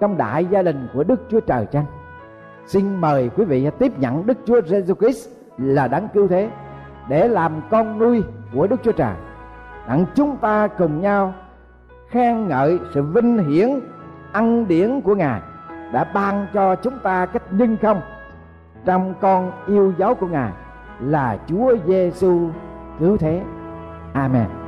trong 0.00 0.16
đại 0.16 0.46
gia 0.46 0.62
đình 0.62 0.88
của 0.94 1.04
Đức 1.04 1.20
Chúa 1.30 1.40
Trời 1.40 1.66
chăng? 1.66 1.84
Xin 2.66 2.96
mời 2.96 3.30
quý 3.36 3.44
vị 3.44 3.70
tiếp 3.78 3.98
nhận 3.98 4.26
Đức 4.26 4.38
Chúa 4.46 4.60
Jesus 4.60 4.94
Christ 4.94 5.28
là 5.58 5.88
đấng 5.88 6.08
cứu 6.14 6.28
thế 6.28 6.50
để 7.08 7.28
làm 7.28 7.52
con 7.70 7.98
nuôi 7.98 8.22
của 8.54 8.66
Đức 8.66 8.76
Chúa 8.82 8.92
Trời. 8.92 9.14
Đặng 9.88 10.04
chúng 10.14 10.36
ta 10.36 10.66
cùng 10.66 11.00
nhau 11.00 11.34
khen 12.10 12.48
ngợi 12.48 12.78
sự 12.94 13.02
vinh 13.02 13.38
hiển 13.38 13.80
ân 14.32 14.68
điển 14.68 15.00
của 15.00 15.14
Ngài 15.14 15.40
đã 15.92 16.04
ban 16.14 16.46
cho 16.54 16.76
chúng 16.76 16.98
ta 17.02 17.26
cách 17.26 17.42
nhân 17.50 17.76
không 17.82 18.00
trong 18.84 19.14
con 19.20 19.52
yêu 19.66 19.92
dấu 19.98 20.14
của 20.14 20.26
Ngài 20.26 20.52
là 21.00 21.38
Chúa 21.46 21.76
Giêsu 21.86 22.50
cứu 22.98 23.16
thế. 23.16 23.42
Amen. 24.12 24.67